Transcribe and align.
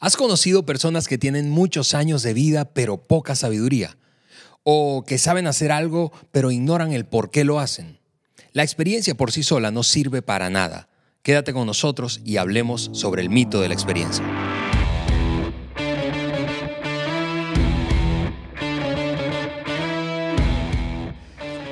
¿Has 0.00 0.16
conocido 0.16 0.66
personas 0.66 1.08
que 1.08 1.18
tienen 1.18 1.50
muchos 1.50 1.94
años 1.94 2.22
de 2.22 2.34
vida 2.34 2.66
pero 2.66 2.98
poca 2.98 3.34
sabiduría? 3.34 3.96
¿O 4.62 5.04
que 5.06 5.18
saben 5.18 5.46
hacer 5.46 5.72
algo 5.72 6.12
pero 6.32 6.50
ignoran 6.50 6.92
el 6.92 7.04
por 7.04 7.30
qué 7.30 7.44
lo 7.44 7.60
hacen? 7.60 7.98
La 8.52 8.62
experiencia 8.62 9.14
por 9.14 9.32
sí 9.32 9.42
sola 9.42 9.70
no 9.70 9.82
sirve 9.82 10.22
para 10.22 10.50
nada. 10.50 10.88
Quédate 11.22 11.52
con 11.52 11.66
nosotros 11.66 12.20
y 12.24 12.36
hablemos 12.36 12.90
sobre 12.92 13.22
el 13.22 13.30
mito 13.30 13.60
de 13.60 13.68
la 13.68 13.74
experiencia. 13.74 14.24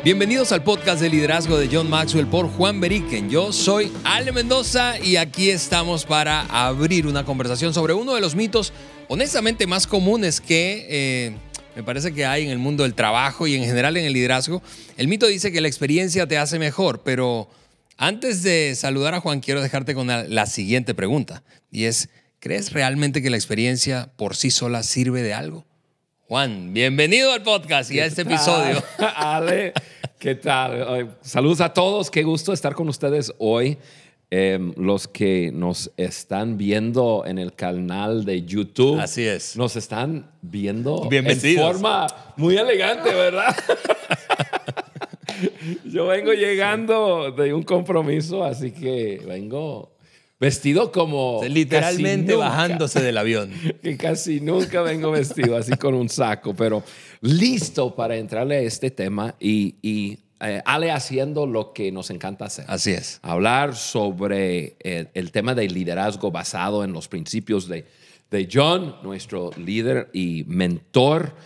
Bienvenidos 0.05 0.50
al 0.50 0.64
podcast 0.64 1.00
de 1.00 1.09
liderazgo 1.09 1.57
de 1.57 1.69
John 1.71 1.89
Maxwell 1.89 2.27
por 2.27 2.48
Juan 2.48 2.80
Beriken. 2.80 3.30
Yo 3.30 3.52
soy 3.52 3.93
Ale 4.02 4.32
Mendoza 4.32 4.98
y 4.98 5.14
aquí 5.14 5.48
estamos 5.48 6.07
para 6.07 6.41
abrir 6.46 7.07
una 7.07 7.25
conversación 7.25 7.73
sobre 7.73 7.95
uno 7.95 8.12
de 8.16 8.20
los 8.20 8.34
mitos 8.34 8.73
honestamente 9.07 9.69
más 9.69 9.87
comunes 9.87 10.41
que 10.41 10.87
eh, 10.91 11.37
me 11.77 11.84
parece 11.84 12.12
que 12.12 12.27
hay 12.27 12.43
en 12.43 12.51
el 12.51 12.59
mundo 12.59 12.83
del 12.83 12.95
trabajo 12.95 13.46
y 13.46 13.55
en 13.55 13.62
general 13.62 13.96
en 13.96 14.05
el 14.05 14.12
liderazgo. 14.12 14.60
El 14.96 15.07
mito 15.07 15.29
dice 15.29 15.52
que 15.52 15.60
la 15.60 15.69
experiencia 15.69 16.27
te 16.27 16.37
hace 16.37 16.59
mejor, 16.59 17.02
pero 17.05 17.48
antes 17.96 18.43
de 18.43 18.74
saludar 18.74 19.15
a 19.15 19.21
Juan 19.21 19.38
quiero 19.38 19.62
dejarte 19.62 19.95
con 19.95 20.09
la, 20.09 20.46
siguiente 20.46 20.95
pregunta 20.95 21.45
y 21.71 21.84
es, 21.84 22.09
¿crees 22.41 22.73
realmente 22.73 23.23
que 23.23 23.30
la 23.30 23.37
experiencia 23.37 24.10
por 24.16 24.34
sí 24.34 24.51
sola 24.51 24.82
sirve 24.82 25.23
de 25.23 25.32
algo? 25.32 25.65
Juan, 26.32 26.72
bienvenido 26.72 27.30
al 27.30 27.42
podcast 27.42 27.91
y 27.91 28.00
a 28.00 28.06
este 28.06 28.22
episodio. 28.22 28.82
Ale, 29.16 29.74
¿qué 30.18 30.34
tal? 30.34 31.14
Saludos 31.20 31.60
a 31.60 31.74
todos, 31.74 32.10
qué 32.10 32.23
gusto 32.23 32.54
estar 32.54 32.74
con 32.74 32.88
ustedes 32.88 33.34
hoy. 33.36 33.77
Em, 34.30 34.73
los 34.78 35.06
que 35.06 35.50
nos 35.52 35.92
están 35.98 36.56
viendo 36.56 37.24
en 37.26 37.37
el 37.37 37.52
canal 37.52 38.24
de 38.24 38.45
YouTube. 38.45 38.98
Así 38.98 39.26
es. 39.26 39.59
Nos 39.59 39.76
están 39.76 40.30
viendo 40.40 41.06
en 41.12 41.59
forma 41.59 42.07
muy 42.38 42.57
elegante, 42.57 43.12
¿verdad? 43.12 43.54
Yo 45.85 46.07
vengo 46.07 46.32
llegando 46.32 47.30
de 47.30 47.52
un 47.52 47.62
compromiso, 47.62 48.42
así 48.42 48.70
que 48.70 49.20
vengo 49.26 49.91
Vestido 50.43 50.90
como... 50.90 51.40
Literalmente 51.48 52.35
bajándose 52.35 53.01
del 53.01 53.16
avión. 53.16 53.52
Que 53.80 53.96
casi 53.96 54.40
nunca 54.40 54.82
vengo 54.82 55.12
vestido 55.12 55.57
así 55.57 55.76
con 55.76 55.95
un 55.95 56.09
saco, 56.09 56.52
pero 56.52 56.82
listo 57.21 57.95
para 57.95 58.16
entrarle 58.16 58.57
a 58.57 58.60
este 58.63 58.90
tema 58.90 59.37
y, 59.38 59.76
y 59.82 60.18
eh, 60.40 60.60
Ale 60.65 60.90
haciendo 60.90 61.46
lo 61.46 61.73
que 61.73 61.93
nos 61.93 62.10
encanta 62.10 62.46
hacer. 62.46 62.65
Así 62.66 62.90
es. 62.90 63.20
Hablar 63.23 63.76
sobre 63.76 64.75
eh, 64.81 65.06
el, 65.15 65.31
tema 65.31 65.54
del 65.54 65.72
liderazgo 65.75 66.32
basado 66.32 66.82
en 66.82 66.93
los 66.93 67.06
principios 67.06 67.69
de, 67.69 67.84
de 68.28 68.48
John, 68.53 68.97
nuestro 69.04 69.53
líder 69.56 70.10
y 70.12 70.43
mentor. 70.48 71.37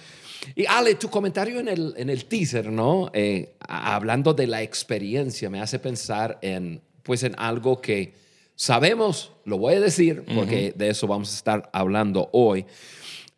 Y 0.55 0.65
Ale, 0.65 0.95
tu 0.95 1.11
comentario 1.11 1.61
en 1.61 1.69
el, 1.69 1.93
en 1.99 2.09
el 2.09 2.25
teaser, 2.25 2.73
¿no? 2.73 3.11
Eh, 3.13 3.57
hablando 3.61 4.33
de 4.33 4.47
la 4.47 4.63
experiencia, 4.63 5.51
me 5.51 5.61
hace 5.61 5.79
pensar 5.79 6.39
en, 6.41 6.81
pues, 7.03 7.25
en 7.25 7.35
algo 7.37 7.79
que 7.83 8.25
Sabemos, 8.57 9.33
lo 9.45 9.59
voy 9.59 9.75
a 9.75 9.81
decir 9.81 10.25
porque 10.35 10.73
de 10.75 10.89
eso 10.89 11.07
vamos 11.07 11.31
a 11.31 11.37
estar 11.37 11.71
hablando 11.73 12.31
hoy, 12.33 12.65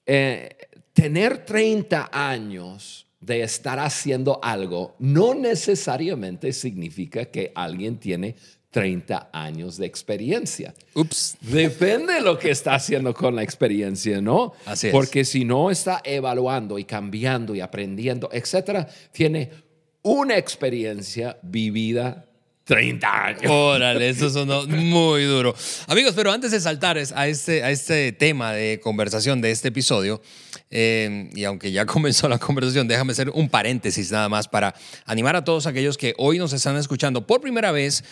eh, 0.07 0.57
tener 0.93 1.45
30 1.45 2.09
años 2.13 3.07
de 3.21 3.43
estar 3.43 3.81
haciendo 3.81 4.39
algo 4.43 4.95
no 5.01 5.35
necesariamente 5.35 6.53
significa 6.53 7.25
que 7.27 7.51
alguien 7.55 7.99
tiene 7.99 8.37
30 8.71 9.31
años 9.33 9.77
de 9.77 9.87
experiencia. 9.87 10.73
Ups. 10.95 11.37
Depende 11.41 12.15
de 12.15 12.21
lo 12.21 12.39
que 12.39 12.51
está 12.51 12.75
haciendo 12.75 13.13
con 13.13 13.35
la 13.35 13.43
experiencia, 13.43 14.21
¿no? 14.21 14.53
Así 14.67 14.89
es. 14.89 14.93
Porque 14.93 15.25
si 15.25 15.45
no 15.45 15.71
está 15.71 16.01
evaluando 16.05 16.79
y 16.79 16.85
cambiando 16.85 17.55
y 17.55 17.61
aprendiendo, 17.61 18.29
etcétera, 18.31 18.87
tiene 19.11 19.51
una 20.03 20.37
experiencia 20.37 21.39
vivida 21.43 22.28
30 22.69 23.25
años. 23.25 23.51
Órale, 23.51 24.11
eso 24.11 24.29
sonó 24.29 24.67
muy 24.67 25.25
duro. 25.25 25.55
Amigos, 25.87 26.13
pero 26.15 26.31
antes 26.31 26.51
de 26.51 26.61
saltar 26.61 26.99
a 26.99 27.27
este, 27.27 27.65
a 27.65 27.71
este 27.71 28.13
tema 28.13 28.53
de 28.53 28.79
conversación 28.79 29.41
de 29.41 29.51
este 29.51 29.69
episodio, 29.69 30.21
eh, 30.71 31.31
y 31.35 31.45
aunque 31.45 31.73
ya 31.73 31.87
comenzó 31.87 32.29
la 32.29 32.37
conversación, 32.39 32.87
déjame 32.87 33.13
hacer 33.13 33.31
un 33.31 33.49
paréntesis 33.49 34.13
nada 34.13 34.29
más 34.29 34.49
para 34.49 34.75
animar 35.07 35.35
a 35.35 35.45
todos 35.45 35.67
aquellos 35.67 35.97
que 35.97 36.13
hoy 36.19 36.37
nos 36.39 36.53
están 36.53 36.77
escuchando 36.77 37.27
por 37.27 37.41
primera 37.41 37.73
vez 37.73 38.05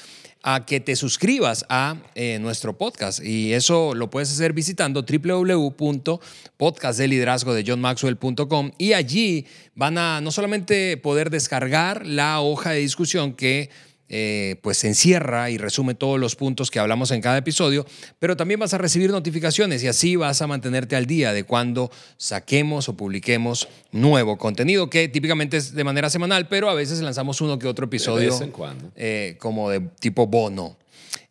a 0.43 0.65
que 0.65 0.81
te 0.81 0.97
suscribas 0.97 1.67
a 1.69 1.97
eh, 2.15 2.39
nuestro 2.41 2.79
podcast. 2.79 3.23
Y 3.23 3.53
eso 3.53 3.93
lo 3.95 4.09
puedes 4.09 4.33
hacer 4.33 4.55
visitando 4.55 5.03
www.podcastdeliderazgo 5.03 7.53
de 7.53 7.63
johnmaxwell.com 7.63 8.71
y 8.79 8.95
allí 8.95 9.45
van 9.75 9.99
a 9.99 10.23
no 10.23 10.31
solamente 10.31 10.97
poder 10.97 11.29
descargar 11.29 12.07
la 12.07 12.41
hoja 12.41 12.71
de 12.71 12.79
discusión 12.79 13.35
que 13.35 13.69
eh, 14.09 14.57
pues 14.63 14.85
encierra 14.85 15.51
y 15.51 15.59
resume 15.59 15.95
todos 15.95 16.21
los 16.21 16.37
puntos 16.37 16.71
que 16.71 16.79
hablamos 16.79 17.11
en 17.11 17.21
cada 17.21 17.39
episodio, 17.39 17.87
pero 18.19 18.37
también 18.37 18.61
vas 18.61 18.75
a 18.75 18.79
recibir 18.79 19.11
notificaciones 19.11 19.83
y 19.83 19.89
así 19.89 20.17
vas 20.17 20.43
a 20.43 20.47
mantenerte 20.47 20.97
al 20.97 21.07
día 21.07 21.33
de 21.33 21.45
cuando 21.45 21.91
saquemos 22.17 22.89
o 22.89 22.97
publiquemos 22.97 23.69
nuevo 23.93 24.39
contenido, 24.39 24.91
que 24.91 25.09
típicamente 25.09 25.57
es 25.57 25.75
de 25.75 25.85
manera 25.85 26.11
semanal, 26.11 26.49
pero 26.49 26.71
a 26.71 26.75
veces 26.75 27.01
lanzamos 27.01 27.41
uno 27.41 27.59
que 27.59 27.67
otro 27.67 27.87
episodio. 27.87 28.27
De 28.27 28.31
vez 28.31 28.41
en 28.41 28.51
cuando. 28.51 28.93
Eh, 28.97 29.37
como 29.39 29.71
de 29.71 29.81
tipo 30.01 30.27
bono. 30.27 30.77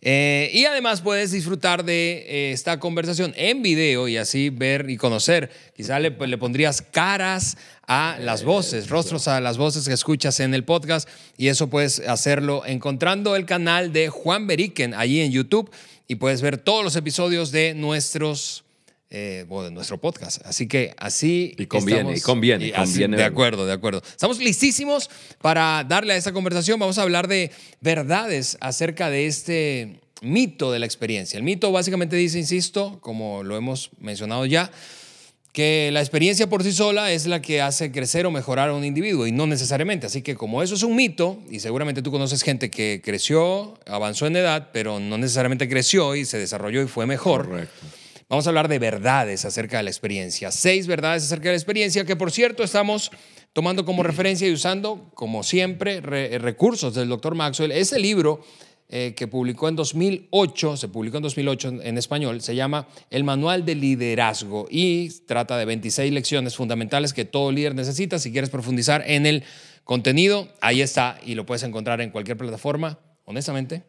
Eh, 0.07 0.51
y 0.53 0.65
además 0.65 1.01
puedes 1.01 1.31
disfrutar 1.31 1.83
de 1.83 2.25
eh, 2.27 2.51
esta 2.51 2.79
conversación 2.79 3.33
en 3.35 3.63
video 3.63 4.07
y 4.07 4.17
así 4.17 4.51
ver 4.51 4.87
y 4.87 4.97
conocer. 4.97 5.49
Quizá 5.75 5.99
le, 5.99 6.11
pues, 6.11 6.29
le 6.29 6.37
pondrías 6.37 6.83
caras 6.83 7.57
a 7.87 8.19
las 8.21 8.43
voces, 8.43 8.87
rostros 8.89 9.27
a 9.27 9.41
las 9.41 9.57
voces 9.57 9.87
que 9.87 9.95
escuchas 9.95 10.39
en 10.41 10.53
el 10.53 10.63
podcast 10.63 11.09
y 11.37 11.47
eso 11.47 11.71
puedes 11.71 12.01
hacerlo 12.01 12.61
encontrando 12.67 13.35
el 13.35 13.47
canal 13.47 13.93
de 13.93 14.09
Juan 14.09 14.45
Beriken 14.45 14.93
allí 14.93 15.21
en 15.21 15.31
YouTube 15.31 15.71
y 16.07 16.15
puedes 16.15 16.43
ver 16.43 16.59
todos 16.59 16.83
los 16.83 16.95
episodios 16.95 17.49
de 17.49 17.73
nuestros 17.73 18.64
eh, 19.09 19.45
nuestro 19.71 19.99
podcast. 19.99 20.45
Así 20.45 20.67
que 20.67 20.93
así. 20.97 21.53
Y 21.57 21.67
conviene, 21.67 22.17
y 22.17 22.21
conviene, 22.21 22.71
conviene. 22.71 23.17
de 23.17 23.23
acuerdo, 23.23 23.65
de 23.65 23.73
acuerdo. 23.73 24.01
Estamos 24.05 24.39
listísimos 24.39 25.09
para 25.41 25.83
darle 25.83 26.13
a 26.13 26.17
esta 26.17 26.33
conversación. 26.33 26.79
Vamos 26.79 26.97
a 26.97 27.03
hablar 27.03 27.27
de 27.27 27.51
verdades 27.81 28.57
acerca 28.61 29.09
de 29.09 29.27
este 29.27 29.99
mito 30.21 30.71
de 30.71 30.79
la 30.79 30.85
experiencia. 30.85 31.37
El 31.37 31.43
mito 31.43 31.71
básicamente 31.71 32.15
dice, 32.15 32.39
insisto, 32.39 32.99
como 33.01 33.43
lo 33.43 33.55
hemos 33.57 33.91
mencionado 33.99 34.45
ya, 34.45 34.71
que 35.53 35.89
la 35.93 36.01
experiencia 36.01 36.49
por 36.49 36.63
sí 36.63 36.73
sola 36.73 37.13
es 37.13 37.27
la 37.27 37.41
que 37.41 37.61
hace 37.61 37.89
crecer 37.89 38.25
o 38.25 38.31
mejorar 38.31 38.69
a 38.69 38.73
un 38.73 38.83
individuo 38.83 39.25
y 39.25 39.31
no 39.31 39.47
necesariamente. 39.47 40.05
Así 40.05 40.21
que 40.21 40.35
como 40.35 40.61
eso 40.61 40.75
es 40.75 40.83
un 40.83 40.95
mito, 40.97 41.41
y 41.49 41.61
seguramente 41.61 42.01
tú 42.01 42.11
conoces 42.11 42.43
gente 42.43 42.69
que 42.69 43.01
creció, 43.03 43.79
avanzó 43.85 44.27
en 44.27 44.35
edad, 44.35 44.69
pero 44.73 44.99
no 44.99 45.17
necesariamente 45.17 45.69
creció 45.69 46.15
y 46.15 46.25
se 46.25 46.37
desarrolló 46.37 46.81
y 46.81 46.87
fue 46.87 47.05
mejor. 47.05 47.47
Correcto. 47.47 47.85
Vamos 48.27 48.47
a 48.47 48.49
hablar 48.49 48.67
de 48.67 48.79
verdades 48.79 49.45
acerca 49.45 49.77
de 49.77 49.83
la 49.83 49.91
experiencia. 49.91 50.51
Seis 50.51 50.87
verdades 50.87 51.23
acerca 51.25 51.45
de 51.45 51.51
la 51.51 51.57
experiencia 51.57 52.05
que, 52.05 52.15
por 52.15 52.31
cierto, 52.31 52.63
estamos 52.63 53.11
tomando 53.53 53.85
como 53.85 54.01
referencia 54.01 54.47
y 54.47 54.51
usando, 54.51 55.11
como 55.13 55.43
siempre, 55.43 56.01
recursos 56.01 56.95
del 56.95 57.07
doctor 57.07 57.35
Maxwell. 57.35 57.71
Ese 57.71 57.99
libro 57.99 58.41
eh, 58.89 59.13
que 59.15 59.27
publicó 59.27 59.69
en 59.69 59.75
2008, 59.75 60.77
se 60.77 60.87
publicó 60.87 61.17
en 61.17 61.23
2008 61.23 61.81
en, 61.83 61.97
español, 61.99 62.41
se 62.41 62.55
llama 62.55 62.87
El 63.11 63.23
Manual 63.23 63.63
de 63.63 63.75
Liderazgo 63.75 64.67
y 64.69 65.09
trata 65.25 65.57
de 65.57 65.65
26 65.65 66.11
lecciones 66.11 66.55
fundamentales 66.55 67.13
que 67.13 67.25
todo 67.25 67.51
líder 67.51 67.75
necesita. 67.75 68.17
Si 68.17 68.31
quieres 68.31 68.49
profundizar 68.49 69.03
en 69.05 69.27
el 69.27 69.43
contenido, 69.83 70.49
ahí 70.61 70.81
está 70.81 71.19
y 71.23 71.35
lo 71.35 71.45
puedes 71.45 71.63
encontrar 71.63 72.01
en 72.01 72.09
cualquier 72.09 72.37
plataforma. 72.37 72.99
Honestamente, 73.23 73.83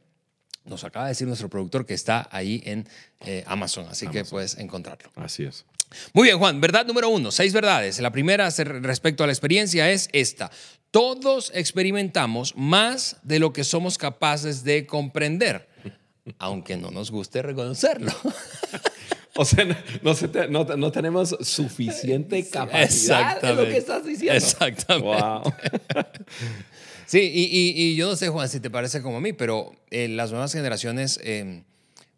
nos 0.67 0.85
acaba 0.85 1.07
de 1.07 1.11
decir 1.11 1.27
nuestro 1.27 1.49
productor 1.49 1.87
que 1.87 1.95
está 1.95 2.29
ahí 2.31 2.63
en 2.65 2.89
eh, 3.21 3.45
Amazon, 3.47 3.87
así 3.91 4.07
que 4.09 4.25
puedes 4.25 4.59
encontrarlo. 4.59 5.11
Así 5.17 5.45
es. 5.45 5.65
Muy 6.13 6.25
bien, 6.25 6.39
Juan. 6.39 6.61
Verdad 6.61 6.87
número 6.87 7.09
uno, 7.09 7.31
seis 7.31 7.53
verdades. 7.53 8.01
La 8.01 8.11
primera 8.11 8.51
respecto 8.51 9.25
a 9.25 9.27
la 9.27 9.33
experiencia 9.33 9.91
es 9.91 10.09
esta. 10.13 10.51
Todos 10.91 11.53
experimentamos 11.55 12.57
más 12.57 13.17
de 13.23 13.39
lo 13.39 13.53
que 13.53 13.65
somos 13.65 13.99
capaces 13.99 14.65
de 14.65 14.87
comprender, 14.87 15.69
aunque 16.39 16.77
no 16.77 16.91
nos 16.91 17.11
guste 17.11 17.43
reconocerlo. 17.43 18.13
O 19.39 19.45
sea, 19.45 19.67
no, 20.49 20.65
no, 20.65 20.93
tenemos 20.93 21.37
suficiente 21.43 22.49
capacidad 22.49 23.39
de 23.43 23.55
lo 23.55 23.65
que 23.65 23.77
estás 23.77 24.03
diciendo. 24.03 24.35
Exactamente. 24.35 25.07
Wow. 25.07 25.43
Sí, 27.07 27.31
y, 27.33 27.95
yo 27.95 28.09
no 28.09 28.17
sé, 28.17 28.29
Juan, 28.29 28.49
si 28.49 28.61
te 28.61 28.69
parece 28.69 29.01
como 29.01 29.19
a 29.19 29.21
mí, 29.21 29.33
pero 29.33 29.73
eh, 29.91 30.09
las 30.09 30.33
nuevas 30.33 30.53
generaciones, 30.53 31.21
em, 31.23 31.63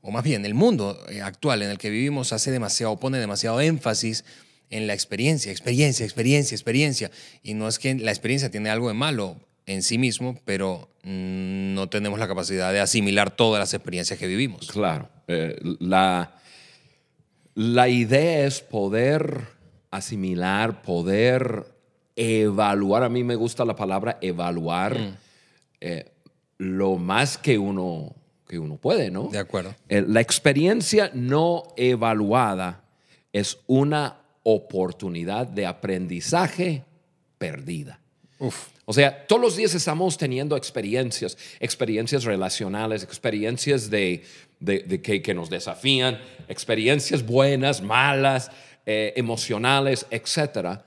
o 0.01 0.11
más 0.11 0.25
bien 0.25 0.47
el 0.47 0.55
mundo 0.55 0.99
eh, 1.11 1.21
actual 1.21 1.63
en 1.63 1.71
el 1.71 1.79
que 1.79 1.91
vivimos, 1.91 2.33
hace 2.33 2.51
demasiado, 2.51 2.99
pone 2.99 3.19
demasiado 3.19 3.61
énfasis 3.61 4.25
en 4.71 4.87
la 4.87 4.95
experiencia, 4.95 5.53
experiencia, 5.53 6.05
experiencia, 6.05 6.55
experiencia. 6.55 7.11
Y 7.43 7.55
no 7.55 7.69
es 7.69 7.79
que 7.79 7.95
la 7.95 8.11
experiencia 8.11 8.51
tiene 8.51 8.71
algo 8.71 8.89
de 8.89 8.95
malo 8.95 9.37
en 9.67 9.83
sí 9.83 9.99
mismo, 9.99 10.41
pero 10.47 10.89
mm, 11.03 11.75
no 11.75 11.89
tenemos 11.91 12.19
la 12.19 12.27
capacidad 12.27 12.73
de 12.73 12.81
asimilar 12.81 13.31
todas 13.31 13.61
las 13.61 13.75
experiencias 13.75 14.19
que 14.19 14.27
vivimos. 14.27 14.69
Claro. 14.69 15.11
Eh, 15.29 15.59
la, 15.81 16.41
La 17.55 17.89
idea 17.89 18.47
es 18.47 18.61
poder 18.61 19.49
asimilar, 19.91 20.81
poder 20.81 21.67
evaluar. 22.19 23.05
A 23.05 23.09
mí 23.09 23.23
me 23.25 23.37
gusta 23.37 23.65
la 23.65 23.77
palabra 23.77 24.19
evaluar 24.21 24.99
Mm. 24.99 25.17
eh, 25.81 26.11
lo 26.59 26.97
más 26.97 27.39
que 27.39 27.57
uno, 27.57 28.15
que 28.49 28.59
uno 28.59 28.77
puede, 28.77 29.11
¿no? 29.11 29.29
De 29.29 29.39
acuerdo. 29.39 29.75
Eh, 29.89 30.05
La 30.07 30.21
experiencia 30.21 31.11
no 31.15 31.63
evaluada 31.77 32.83
es 33.33 33.59
una 33.69 34.17
oportunidad 34.43 35.47
de 35.47 35.67
aprendizaje 35.67 36.83
perdida. 37.39 38.01
Uf. 38.41 38.69
O 38.85 38.93
sea, 38.93 39.27
todos 39.27 39.43
los 39.43 39.57
días 39.57 39.75
estamos 39.75 40.17
teniendo 40.17 40.57
experiencias, 40.57 41.37
experiencias 41.61 42.25
relacionales, 42.25 43.03
experiencias 43.05 43.91
de, 43.91 44.25
de- 44.61 44.81
de 44.81 45.01
que, 45.03 45.21
que 45.23 45.35
nos 45.35 45.51
desafían, 45.51 46.19
experiencias 46.49 47.25
buenas, 47.25 47.83
malas, 47.83 48.51
eh, 48.87 49.13
emocionales, 49.17 50.07
etc. 50.11 50.81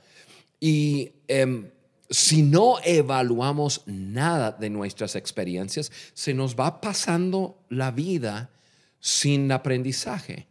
Y 0.60 1.12
em, 1.39 1.72
si 2.10 2.44
no 2.44 2.75
evaluamos 2.83 3.83
nada 3.86 4.51
de 4.51 4.69
nuestras 4.69 5.16
experiencias, 5.16 5.92
se 6.13 6.33
nos 6.33 6.56
va 6.56 6.81
pasando 6.81 7.63
la 7.69 7.92
vida 7.92 8.51
sin 9.00 9.51
aprendizaje. 9.51 10.50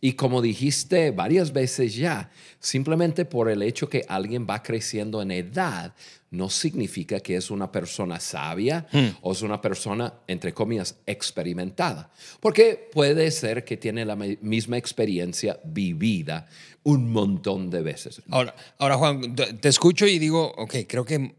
Y 0.00 0.12
como 0.12 0.40
dijiste 0.40 1.10
varias 1.10 1.52
veces 1.52 1.96
ya, 1.96 2.30
simplemente 2.60 3.24
por 3.24 3.50
el 3.50 3.62
hecho 3.62 3.88
que 3.88 4.04
alguien 4.08 4.46
va 4.48 4.62
creciendo 4.62 5.20
en 5.22 5.32
edad, 5.32 5.92
no 6.30 6.50
significa 6.50 7.18
que 7.20 7.34
es 7.36 7.50
una 7.50 7.72
persona 7.72 8.20
sabia 8.20 8.86
o 9.22 9.32
es 9.32 9.42
una 9.42 9.60
persona, 9.60 10.14
entre 10.28 10.52
comillas, 10.54 10.96
experimentada. 11.06 12.10
Porque 12.40 12.88
puede 12.92 13.30
ser 13.30 13.64
que 13.64 13.76
tiene 13.76 14.04
la 14.04 14.14
mi- 14.14 14.38
misma 14.40 14.76
experiencia 14.76 15.58
vivida 15.64 16.46
un 16.84 17.10
montón 17.10 17.70
de 17.70 17.82
veces. 17.82 18.22
Ahora, 18.30 18.54
ahora, 18.78 18.96
Juan, 18.96 19.34
te 19.34 19.68
escucho 19.68 20.06
y 20.06 20.18
digo, 20.18 20.52
ok, 20.58 20.74
creo 20.86 21.04
que 21.04 21.34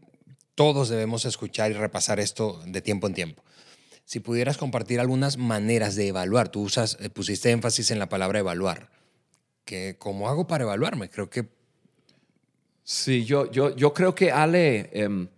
todos 0.54 0.88
debemos 0.90 1.24
escuchar 1.24 1.70
y 1.70 1.74
repasar 1.74 2.20
esto 2.20 2.60
de 2.66 2.82
tiempo 2.82 3.06
en 3.06 3.14
tiempo. 3.14 3.42
Si 4.10 4.18
pudieras 4.18 4.58
compartir 4.58 4.98
algunas 4.98 5.36
maneras 5.36 5.94
de 5.94 6.08
evaluar, 6.08 6.48
tú 6.48 6.62
usas, 6.62 6.98
eh, 6.98 7.10
pusiste 7.10 7.52
énfasis 7.52 7.92
en 7.92 8.00
la 8.00 8.08
palabra 8.08 8.40
evaluar. 8.40 8.90
Que, 9.64 9.94
¿Cómo 10.00 10.28
hago 10.28 10.48
para 10.48 10.64
evaluarme? 10.64 11.08
Creo 11.08 11.30
que 11.30 11.46
Sí, 12.82 13.24
yo, 13.24 13.48
yo, 13.52 13.76
yo 13.76 13.94
creo 13.94 14.12
que 14.16 14.32
Ale, 14.32 14.90
em, 14.94 15.28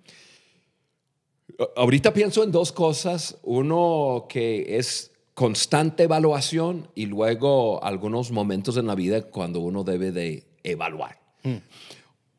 ahorita 1.76 2.14
pienso 2.14 2.42
en 2.44 2.50
dos 2.50 2.72
cosas. 2.72 3.36
Uno 3.42 4.24
que 4.26 4.78
es 4.78 5.10
constante 5.34 6.04
evaluación 6.04 6.88
y 6.94 7.04
luego 7.04 7.84
algunos 7.84 8.30
momentos 8.30 8.78
en 8.78 8.86
la 8.86 8.94
vida 8.94 9.20
cuando 9.20 9.60
uno 9.60 9.84
debe 9.84 10.12
de 10.12 10.46
evaluar. 10.62 11.20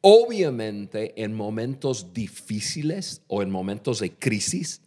Obviamente 0.01 1.13
en 1.23 1.35
momentos 1.35 2.11
difíciles 2.11 3.21
o 3.27 3.43
en 3.43 3.51
momentos 3.51 3.99
de 3.99 4.13
crisis, 4.13 4.82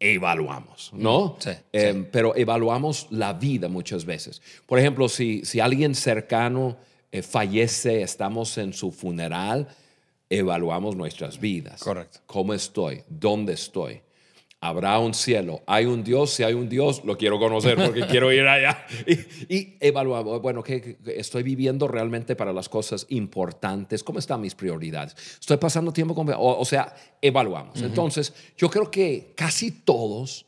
evaluamos, 0.00 0.90
¿no? 0.94 1.36
Sí, 1.38 1.50
Em, 1.72 2.04
Pero 2.10 2.34
evaluamos 2.36 3.08
la 3.10 3.32
vida 3.32 3.68
muchas 3.68 4.04
veces. 4.04 4.40
Por 4.66 4.78
ejemplo, 4.78 5.08
si, 5.08 5.44
si 5.44 5.60
alguien 5.60 5.94
cercano 5.94 6.76
eh, 7.10 7.22
fallece, 7.22 8.02
estamos 8.02 8.56
en 8.58 8.72
su 8.72 8.92
funeral, 8.92 9.66
evaluamos 10.30 10.94
nuestras 10.94 11.40
vidas. 11.40 11.82
Correcto. 11.82 12.20
¿Cómo 12.26 12.54
estoy? 12.54 13.02
¿Dónde 13.08 13.54
estoy? 13.54 14.00
¿Habrá 14.60 14.98
un 14.98 15.14
cielo? 15.14 15.62
¿Hay 15.66 15.86
un 15.86 16.02
Dios? 16.02 16.30
Si 16.30 16.42
hay 16.42 16.52
un 16.52 16.68
Dios, 16.68 17.04
lo 17.04 17.16
quiero 17.16 17.38
conocer 17.38 17.76
porque 17.76 18.06
quiero 18.10 18.32
ir 18.32 18.42
allá. 18.42 18.84
Y, 19.06 19.54
y 19.54 19.76
evaluamos, 19.78 20.42
bueno, 20.42 20.64
¿qué, 20.64 20.96
estoy 21.06 21.44
viviendo 21.44 21.86
realmente 21.86 22.34
para 22.34 22.52
las 22.52 22.68
cosas 22.68 23.06
importantes? 23.10 24.02
¿Cómo 24.02 24.18
están 24.18 24.40
mis 24.40 24.56
prioridades? 24.56 25.14
¿Estoy 25.38 25.58
pasando 25.58 25.92
tiempo 25.92 26.12
con... 26.14 26.28
O, 26.30 26.58
o 26.58 26.64
sea, 26.64 26.92
evaluamos. 27.22 27.80
Entonces, 27.82 28.34
yo 28.56 28.68
creo 28.68 28.90
que 28.90 29.32
casi 29.36 29.70
todos 29.70 30.44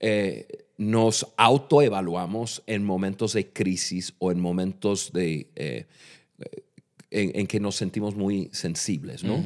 eh, 0.00 0.66
nos 0.76 1.26
autoevaluamos 1.36 2.64
en 2.66 2.84
momentos 2.84 3.32
de 3.32 3.48
crisis 3.48 4.12
o 4.18 4.32
en 4.32 4.40
momentos 4.40 5.12
de, 5.12 5.48
eh, 5.54 5.86
en, 7.10 7.38
en 7.38 7.46
que 7.46 7.60
nos 7.60 7.76
sentimos 7.76 8.16
muy 8.16 8.50
sensibles, 8.52 9.24
¿no? 9.24 9.42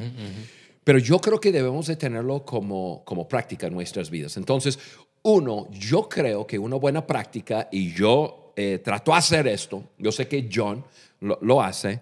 Pero 0.91 0.99
yo 0.99 1.21
creo 1.21 1.39
que 1.39 1.53
debemos 1.53 1.87
de 1.87 1.95
tenerlo 1.95 2.43
como, 2.43 3.01
como 3.05 3.25
práctica 3.25 3.67
en 3.67 3.73
nuestras 3.73 4.09
vidas. 4.09 4.35
Entonces, 4.35 4.77
uno, 5.21 5.69
yo 5.71 6.09
creo 6.09 6.45
que 6.45 6.59
una 6.59 6.75
buena 6.75 7.07
práctica, 7.07 7.69
y 7.71 7.93
yo 7.93 8.51
eh, 8.57 8.81
trato 8.83 9.11
de 9.11 9.17
hacer 9.17 9.47
esto, 9.47 9.85
yo 9.97 10.11
sé 10.11 10.27
que 10.27 10.49
John 10.53 10.83
lo, 11.21 11.39
lo 11.43 11.61
hace, 11.61 12.01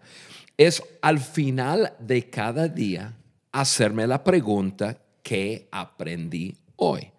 es 0.58 0.82
al 1.04 1.20
final 1.20 1.94
de 2.00 2.32
cada 2.32 2.68
día 2.68 3.16
hacerme 3.52 4.08
la 4.08 4.24
pregunta, 4.24 4.98
¿qué 5.22 5.68
aprendí 5.70 6.58
hoy? 6.78 7.12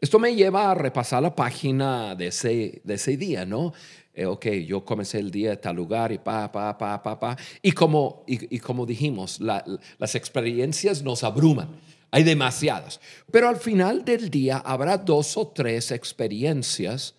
Esto 0.00 0.20
me 0.20 0.36
lleva 0.36 0.70
a 0.70 0.74
repasar 0.76 1.24
la 1.24 1.34
página 1.34 2.14
de 2.14 2.28
ese, 2.28 2.82
de 2.84 2.94
ese 2.94 3.16
día, 3.16 3.44
¿no? 3.44 3.72
Eh, 4.20 4.26
ok, 4.26 4.46
yo 4.66 4.84
comencé 4.84 5.18
el 5.18 5.30
día 5.30 5.52
en 5.54 5.60
tal 5.62 5.76
lugar 5.76 6.12
y 6.12 6.18
pa, 6.18 6.52
pa, 6.52 6.76
pa, 6.76 7.02
pa, 7.02 7.18
pa. 7.18 7.38
Y 7.62 7.72
como, 7.72 8.22
y, 8.26 8.58
como 8.58 8.84
dijimos, 8.84 9.40
la- 9.40 9.64
las 9.96 10.14
experiencias 10.14 11.02
nos 11.02 11.24
abruman. 11.24 11.70
Hay 12.10 12.22
demasiadas. 12.22 13.00
Pero 13.32 13.48
al 13.48 13.56
final 13.56 14.04
del 14.04 14.28
día 14.28 14.58
habrá 14.58 14.98
dos 14.98 15.38
o 15.38 15.46
tres 15.48 15.90
experiencias 15.90 17.14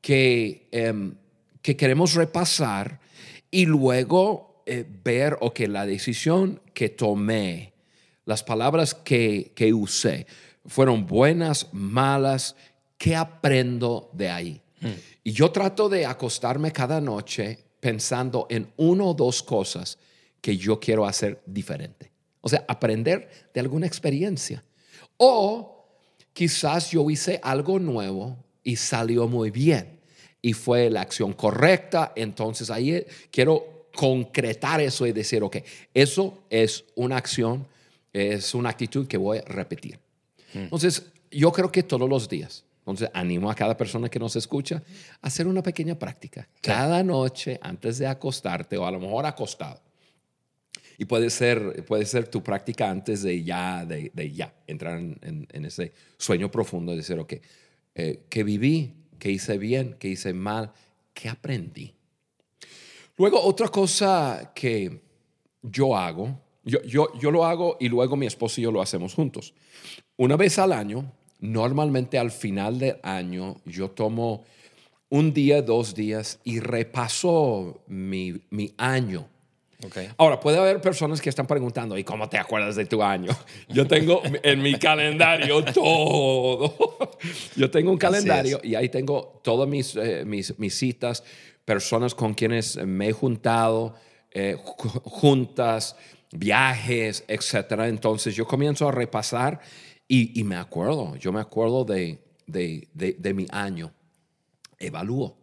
que, 0.00 0.68
em, 0.70 1.16
que 1.60 1.76
queremos 1.76 2.14
repasar 2.14 3.00
y 3.50 3.66
luego 3.66 4.62
eh, 4.70 4.86
ver, 5.02 5.38
ok, 5.40 5.58
la 5.66 5.86
decisión 5.86 6.60
que 6.72 6.88
tomé, 6.88 7.72
las 8.26 8.44
palabras 8.44 8.94
que, 8.94 9.50
que 9.56 9.72
usé, 9.74 10.26
fueron 10.66 11.04
buenas, 11.04 11.66
malas, 11.72 12.54
¿qué 12.96 13.16
aprendo 13.16 14.10
de 14.12 14.28
ahí? 14.28 14.62
Y 15.24 15.32
yo 15.32 15.50
trato 15.50 15.88
de 15.88 16.06
acostarme 16.06 16.72
cada 16.72 17.00
noche 17.00 17.58
pensando 17.80 18.46
en 18.50 18.72
una 18.76 19.04
o 19.04 19.14
dos 19.14 19.42
cosas 19.42 19.98
que 20.40 20.56
yo 20.56 20.78
quiero 20.78 21.06
hacer 21.06 21.42
diferente. 21.46 22.10
O 22.40 22.48
sea, 22.48 22.64
aprender 22.68 23.50
de 23.52 23.60
alguna 23.60 23.86
experiencia. 23.86 24.64
O 25.16 25.86
quizás 26.32 26.90
yo 26.90 27.08
hice 27.10 27.40
algo 27.42 27.78
nuevo 27.78 28.36
y 28.62 28.76
salió 28.76 29.26
muy 29.26 29.50
bien 29.50 29.98
y 30.40 30.52
fue 30.52 30.90
la 30.90 31.00
acción 31.00 31.32
correcta, 31.32 32.12
entonces 32.14 32.70
ahí 32.70 32.92
eh, 32.92 33.06
quiero 33.30 33.88
concretar 33.94 34.80
eso 34.80 35.06
y 35.06 35.12
decir, 35.12 35.42
ok, 35.42 35.56
eso 35.92 36.44
es 36.48 36.84
una 36.94 37.16
acción, 37.16 37.66
es 38.12 38.54
una 38.54 38.70
actitud 38.70 39.08
que 39.08 39.16
voy 39.16 39.38
a 39.38 39.42
repetir. 39.42 39.98
Entonces, 40.54 41.04
yo 41.30 41.52
creo 41.52 41.70
que 41.70 41.82
todos 41.82 42.08
los 42.08 42.28
días, 42.28 42.64
entonces 42.92 43.10
animo 43.14 43.50
a 43.50 43.54
cada 43.54 43.76
persona 43.76 44.08
que 44.08 44.18
nos 44.18 44.34
escucha 44.36 44.82
a 45.20 45.26
hacer 45.26 45.46
una 45.46 45.62
pequeña 45.62 45.98
práctica. 45.98 46.48
Cada 46.62 47.02
noche 47.02 47.58
antes 47.62 47.98
de 47.98 48.06
acostarte 48.06 48.76
o 48.76 48.86
a 48.86 48.90
lo 48.90 48.98
mejor 49.00 49.26
acostado. 49.26 49.80
Y 50.96 51.04
puede 51.04 51.30
ser, 51.30 51.84
puede 51.84 52.04
ser 52.06 52.26
tu 52.28 52.42
práctica 52.42 52.90
antes 52.90 53.22
de 53.22 53.44
ya, 53.44 53.84
de, 53.86 54.10
de 54.12 54.32
ya, 54.32 54.52
entrar 54.66 54.98
en, 54.98 55.18
en- 55.22 55.46
en 55.52 55.64
ese 55.64 55.92
sueño 56.16 56.50
profundo 56.50 56.90
de 56.92 56.98
decir, 56.98 57.18
ok, 57.18 57.34
eh, 57.94 58.24
¿qué 58.28 58.42
viví? 58.42 58.94
¿Qué 59.18 59.30
hice 59.30 59.58
bien? 59.58 59.96
¿Qué 59.98 60.08
hice 60.08 60.32
mal? 60.32 60.72
¿Qué 61.14 61.28
aprendí? 61.28 61.94
Luego, 63.16 63.40
otra 63.42 63.68
cosa 63.68 64.52
que 64.54 65.00
yo 65.62 65.96
hago, 65.96 66.40
yo, 66.64 66.82
yo, 66.82 67.08
yo 67.18 67.30
lo 67.30 67.44
hago 67.44 67.76
y 67.80 67.88
luego 67.88 68.16
mi 68.16 68.26
esposo 68.26 68.60
y 68.60 68.64
yo 68.64 68.72
lo 68.72 68.80
hacemos 68.82 69.14
juntos. 69.14 69.54
Una 70.16 70.36
vez 70.36 70.58
al 70.58 70.72
año, 70.72 71.12
normalmente 71.40 72.18
al 72.18 72.30
final 72.30 72.78
del 72.78 72.96
año, 73.02 73.56
yo 73.64 73.90
tomo 73.90 74.44
un 75.10 75.32
día, 75.32 75.62
dos 75.62 75.94
días 75.94 76.38
y 76.44 76.60
repaso 76.60 77.82
mi, 77.86 78.42
mi 78.50 78.74
año. 78.76 79.28
Ok. 79.84 79.96
Ahora, 80.16 80.40
puede 80.40 80.58
haber 80.58 80.80
personas 80.80 81.20
que 81.20 81.28
están 81.30 81.46
preguntando, 81.46 81.96
¿y 81.96 82.02
cómo 82.02 82.28
te 82.28 82.36
acuerdas 82.36 82.74
de 82.74 82.84
tu 82.84 83.00
año? 83.02 83.30
Yo 83.68 83.86
tengo 83.86 84.20
en 84.42 84.60
mi 84.60 84.74
calendario 84.74 85.64
todo. 85.64 86.74
Yo 87.56 87.70
tengo 87.70 87.92
un 87.92 87.96
calendario 87.98 88.60
y 88.62 88.74
ahí 88.74 88.88
tengo 88.88 89.40
todas 89.44 89.68
mis, 89.68 89.94
eh, 89.94 90.24
mis, 90.26 90.58
mis 90.58 90.76
citas, 90.76 91.22
personas 91.64 92.14
con 92.14 92.34
quienes 92.34 92.76
me 92.84 93.08
he 93.08 93.12
juntado, 93.12 93.94
eh, 94.32 94.56
ju- 94.58 95.00
juntas, 95.04 95.94
viajes, 96.32 97.24
etc. 97.28 97.72
Entonces 97.86 98.34
yo 98.34 98.46
comienzo 98.46 98.88
a 98.88 98.92
repasar 98.92 99.60
y, 100.08 100.40
me 100.44 100.56
acuerdo, 100.56 101.16
yo 101.16 101.32
me 101.32 101.40
acuerdo 101.40 101.84
de, 101.84 102.18
de, 102.46 102.88
de, 102.94 103.34
mi 103.34 103.46
año, 103.50 103.92
evalúo. 104.78 105.36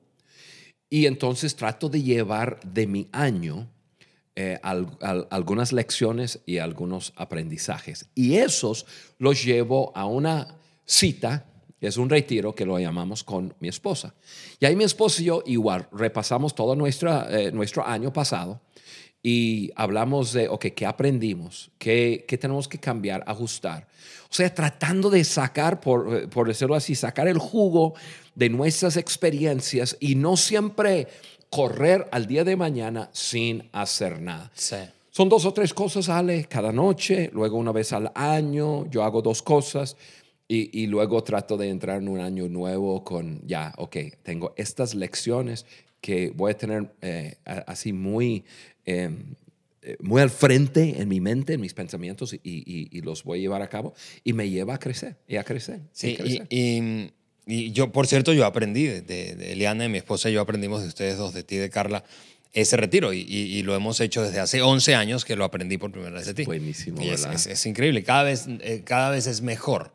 Y 0.89 1.05
entonces 1.05 1.55
trato 1.55 1.89
de 1.89 2.01
llevar 2.01 2.59
de 2.63 2.87
mi 2.87 3.07
año 3.11 3.69
eh, 4.35 4.59
al- 4.63 4.97
al- 5.01 5.27
algunas 5.29 5.71
lecciones 5.71 6.39
y 6.45 6.57
algunos 6.57 7.13
aprendizajes. 7.15 8.07
Y 8.15 8.35
esos 8.35 8.85
los 9.17 9.43
llevo 9.43 9.91
a 9.95 10.05
una 10.05 10.57
cita 10.85 11.45
Es 11.81 11.97
un 11.97 12.09
retiro 12.09 12.55
que 12.55 12.65
lo 12.65 12.79
llamamos 12.79 13.23
con 13.23 13.53
mi 13.59 13.67
esposa. 13.67 14.15
Y 14.59 14.65
ahí 14.65 14.75
mi 14.75 14.85
esposa 14.85 15.21
y 15.21 15.25
yo 15.25 15.43
igual 15.45 15.87
repasamos 15.91 16.55
todo 16.55 16.75
nuestra, 16.75 17.27
eh, 17.29 17.51
nuestro 17.51 17.85
año 17.85 18.11
pasado 18.11 18.61
y 19.27 19.71
hablamos 19.75 20.33
de, 20.33 20.47
ok, 20.49 20.67
¿qué 20.75 20.85
aprendimos? 20.85 21.71
¿Qué, 21.79 22.25
¿Qué, 22.27 22.37
tenemos 22.37 22.67
que 22.67 22.77
cambiar, 22.77 23.23
ajustar? 23.25 23.87
O 24.29 24.33
sea, 24.35 24.53
tratando 24.53 25.09
de 25.09 25.23
sacar, 25.23 25.79
por, 25.79 26.29
por 26.29 26.47
decirlo 26.47 26.75
así, 26.75 26.93
sacar 26.93 27.27
el 27.27 27.39
jugo 27.39 27.95
de 28.35 28.49
nuestras 28.49 28.97
experiencias 28.97 29.97
y 29.99 30.13
no 30.13 30.37
siempre 30.37 31.07
correr 31.49 32.07
al 32.11 32.27
día 32.27 32.43
de 32.43 32.55
mañana 32.55 33.09
sin 33.13 33.67
hacer 33.71 34.21
nada. 34.21 34.51
Sí. 34.53 34.75
Son 35.09 35.27
dos 35.27 35.43
o 35.45 35.53
tres 35.53 35.73
cosas, 35.73 36.07
Ale, 36.07 36.43
cada 36.43 36.71
noche, 36.71 37.31
luego 37.33 37.57
una 37.57 37.71
vez 37.71 37.93
al 37.93 38.11
año, 38.13 38.87
yo 38.91 39.03
hago 39.03 39.23
dos 39.23 39.41
cosas 39.41 39.97
y, 40.47 40.83
y 40.83 40.85
luego 40.85 41.23
trato 41.23 41.57
de 41.57 41.69
entrar 41.69 41.99
en 41.99 42.09
un 42.09 42.19
año 42.19 42.47
nuevo 42.47 43.03
con, 43.03 43.41
ya, 43.47 43.73
ok, 43.77 43.97
tengo 44.21 44.53
estas 44.55 44.93
lecciones 44.93 45.65
que 46.05 46.31
voy 46.35 46.51
a 46.51 46.55
tener 46.55 46.93
eh, 47.01 47.37
así 47.65 47.91
muy, 47.91 48.45
eh, 48.85 49.09
muy 49.99 50.21
al 50.21 50.29
frente 50.29 51.01
en 51.01 51.07
mi 51.07 51.21
mente, 51.21 51.53
en 51.53 51.61
mis 51.61 51.73
pensamientos 51.73 52.33
y, 52.33 52.39
y, 52.43 52.89
y, 52.91 53.01
los 53.01 53.23
voy 53.23 53.39
a 53.39 53.41
llevar 53.41 53.61
a 53.61 53.69
cabo 53.69 53.93
y 54.23 54.33
me 54.33 54.49
lleva 54.49 54.75
a 54.75 54.79
crecer 54.79 55.17
y 55.27 55.35
a 55.35 55.43
crecer. 55.43 55.81
Sí, 55.91 56.15
a 56.15 56.17
crecer. 56.17 56.47
y, 56.49 57.11
y, 57.45 57.71
yo, 57.71 57.91
por 57.91 58.07
cierto, 58.07 58.33
yo 58.33 58.45
aprendí 58.45 58.85
de, 58.85 59.01
de 59.01 59.51
Eliana 59.51 59.85
y 59.85 59.89
mi 59.89 59.99
esposa 59.99 60.29
y 60.29 60.33
yo 60.33 60.41
aprendimos 60.41 60.81
de 60.81 60.87
ustedes 60.87 61.17
dos, 61.17 61.33
de 61.33 61.43
ti 61.43 61.55
y 61.55 61.59
de 61.59 61.69
Carla, 61.69 62.03
ese 62.55 62.77
retiro 62.77 63.13
y, 63.13 63.19
y, 63.19 63.57
y, 63.57 63.63
lo 63.63 63.75
hemos 63.75 63.99
hecho 63.99 64.23
desde 64.23 64.39
hace 64.39 64.61
11 64.61 64.95
años 64.95 65.25
que 65.25 65.35
lo 65.35 65.43
aprendí 65.43 65.77
por 65.77 65.91
primera 65.91 66.15
vez 66.15 66.25
de 66.25 66.33
ti. 66.33 66.45
Buenísimo, 66.45 67.01
y 67.01 67.09
es, 67.09 67.21
¿verdad? 67.21 67.35
es, 67.35 67.47
es, 67.47 67.65
increíble, 67.65 68.03
cada 68.03 68.23
vez, 68.23 68.45
eh, 68.47 68.81
cada 68.85 69.09
vez 69.09 69.27
es 69.27 69.41
mejor. 69.41 69.91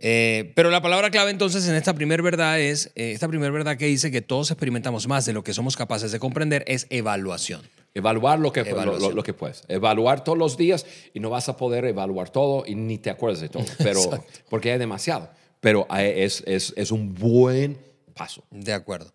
Eh, 0.00 0.52
pero 0.54 0.70
la 0.70 0.80
palabra 0.80 1.10
clave 1.10 1.32
entonces 1.32 1.66
en 1.66 1.74
esta 1.74 1.92
primera 1.92 2.22
verdad 2.22 2.60
es, 2.60 2.92
eh, 2.94 3.10
esta 3.10 3.26
primera 3.26 3.50
verdad 3.50 3.76
que 3.76 3.86
dice 3.86 4.12
que 4.12 4.22
todos 4.22 4.52
experimentamos 4.52 5.08
más 5.08 5.26
de 5.26 5.32
lo 5.32 5.42
que 5.42 5.52
somos 5.52 5.76
capaces 5.76 6.12
de 6.12 6.20
comprender 6.20 6.64
es 6.68 6.86
evaluación. 6.88 7.62
Evaluar 7.98 8.38
lo 8.38 8.52
que, 8.52 8.64
lo, 8.64 8.98
lo, 8.98 9.10
lo, 9.10 9.22
que 9.22 9.34
puedes. 9.34 9.64
Evaluar 9.68 10.24
todos 10.24 10.38
los 10.38 10.56
días 10.56 10.86
y 11.12 11.20
no 11.20 11.30
vas 11.30 11.48
a 11.48 11.56
poder 11.56 11.84
evaluar 11.84 12.30
todo 12.30 12.64
y 12.66 12.74
ni 12.74 12.98
te 12.98 13.10
acuerdas 13.10 13.40
de 13.40 13.48
todo, 13.48 13.64
pero 13.78 14.00
porque 14.48 14.72
hay 14.72 14.78
demasiado. 14.78 15.30
Pero 15.60 15.86
es, 15.94 16.42
es, 16.46 16.72
es 16.76 16.92
un 16.92 17.14
buen 17.14 17.78
paso. 18.14 18.44
De 18.50 18.72
acuerdo. 18.72 19.12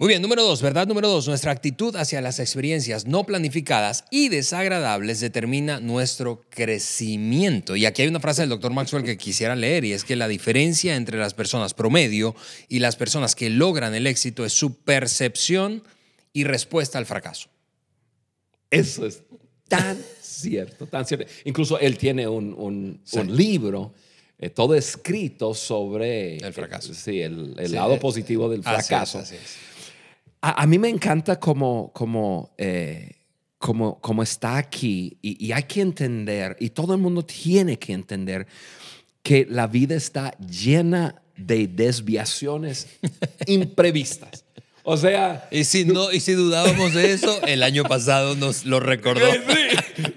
Muy 0.00 0.08
bien, 0.08 0.22
número 0.22 0.42
dos, 0.42 0.62
verdad 0.62 0.86
número 0.86 1.08
dos, 1.08 1.28
nuestra 1.28 1.52
actitud 1.52 1.94
hacia 1.94 2.22
las 2.22 2.40
experiencias 2.40 3.06
no 3.06 3.24
planificadas 3.24 4.06
y 4.10 4.30
desagradables 4.30 5.20
determina 5.20 5.78
nuestro 5.78 6.42
crecimiento. 6.48 7.76
Y 7.76 7.84
aquí 7.84 8.00
hay 8.00 8.08
una 8.08 8.18
frase 8.18 8.40
del 8.40 8.48
doctor 8.48 8.72
Maxwell 8.72 9.04
que 9.04 9.18
quisiera 9.18 9.54
leer 9.54 9.84
y 9.84 9.92
es 9.92 10.04
que 10.04 10.16
la 10.16 10.26
diferencia 10.26 10.96
entre 10.96 11.18
las 11.18 11.34
personas 11.34 11.74
promedio 11.74 12.34
y 12.66 12.78
las 12.78 12.96
personas 12.96 13.34
que 13.34 13.50
logran 13.50 13.94
el 13.94 14.06
éxito 14.06 14.46
es 14.46 14.54
su 14.54 14.74
percepción 14.74 15.82
y 16.32 16.44
respuesta 16.44 16.96
al 16.96 17.04
fracaso. 17.04 17.50
Eso 18.70 19.06
es 19.06 19.22
tan 19.68 19.98
cierto, 20.20 20.86
tan 20.86 21.04
cierto. 21.06 21.26
Incluso 21.44 21.78
él 21.78 21.96
tiene 21.96 22.26
un, 22.26 22.54
un, 22.54 23.00
sí. 23.04 23.18
un 23.18 23.36
libro. 23.36 23.92
Eh, 24.38 24.48
todo 24.48 24.74
escrito 24.74 25.52
sobre 25.52 26.38
el 26.38 26.52
fracaso. 26.52 26.92
Eh, 26.92 26.94
sí, 26.94 27.20
el, 27.20 27.54
el 27.58 27.68
sí, 27.68 27.74
lado 27.74 27.98
positivo 27.98 28.48
del 28.48 28.62
fracaso. 28.62 29.18
Así 29.18 29.34
es, 29.34 29.40
así 29.42 29.44
es. 29.44 29.70
A, 30.40 30.62
a, 30.62 30.66
mí 30.66 30.78
me 30.78 30.88
encanta 30.88 31.38
como, 31.38 31.92
como, 31.92 32.54
eh, 32.56 33.16
como, 33.58 34.00
como 34.00 34.22
está 34.22 34.56
aquí 34.56 35.18
y, 35.20 35.46
y, 35.46 35.52
hay 35.52 35.64
que 35.64 35.82
entender, 35.82 36.56
y 36.58 36.70
todo 36.70 36.94
el 36.94 37.00
mundo 37.00 37.22
tiene 37.22 37.78
que 37.78 37.92
entender, 37.92 38.46
que 39.22 39.46
la 39.50 39.66
vida 39.66 39.94
está 39.94 40.30
llena 40.38 41.20
de 41.36 41.66
desviaciones 41.66 42.88
imprevistas. 43.46 44.44
O 44.90 44.96
sea. 44.96 45.46
Y 45.52 45.62
si, 45.62 45.84
no, 45.84 46.10
y 46.10 46.18
si 46.18 46.32
dudábamos 46.32 46.94
de 46.94 47.12
eso, 47.12 47.40
el 47.46 47.62
año 47.62 47.84
pasado 47.84 48.34
nos 48.34 48.64
lo 48.64 48.80
recordó. 48.80 49.24
Sí. 49.30 50.08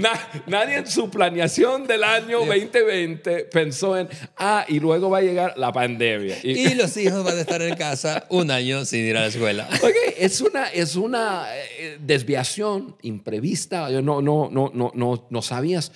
Na, 0.00 0.12
nadie 0.46 0.76
en 0.76 0.86
su 0.86 1.10
planeación 1.10 1.86
del 1.86 2.02
año 2.02 2.38
2020 2.38 3.44
pensó 3.52 3.98
en, 3.98 4.08
ah, 4.38 4.64
y 4.66 4.80
luego 4.80 5.10
va 5.10 5.18
a 5.18 5.20
llegar 5.20 5.52
la 5.58 5.70
pandemia. 5.70 6.38
Y, 6.42 6.52
y 6.52 6.74
los 6.74 6.96
hijos 6.96 7.22
van 7.22 7.36
a 7.36 7.42
estar 7.42 7.60
en 7.60 7.76
casa 7.76 8.24
un 8.30 8.50
año 8.50 8.86
sin 8.86 9.00
ir 9.00 9.18
a 9.18 9.20
la 9.20 9.26
escuela. 9.26 9.68
Okay, 9.76 10.14
es 10.16 10.40
una, 10.40 10.68
es 10.68 10.96
una 10.96 11.46
eh, 11.78 11.98
desviación 12.00 12.96
imprevista. 13.02 13.90
No, 13.90 14.22
no, 14.22 14.48
no, 14.50 14.70
no, 14.72 14.92
no, 14.94 15.26
no 15.28 15.42
sabías, 15.42 15.92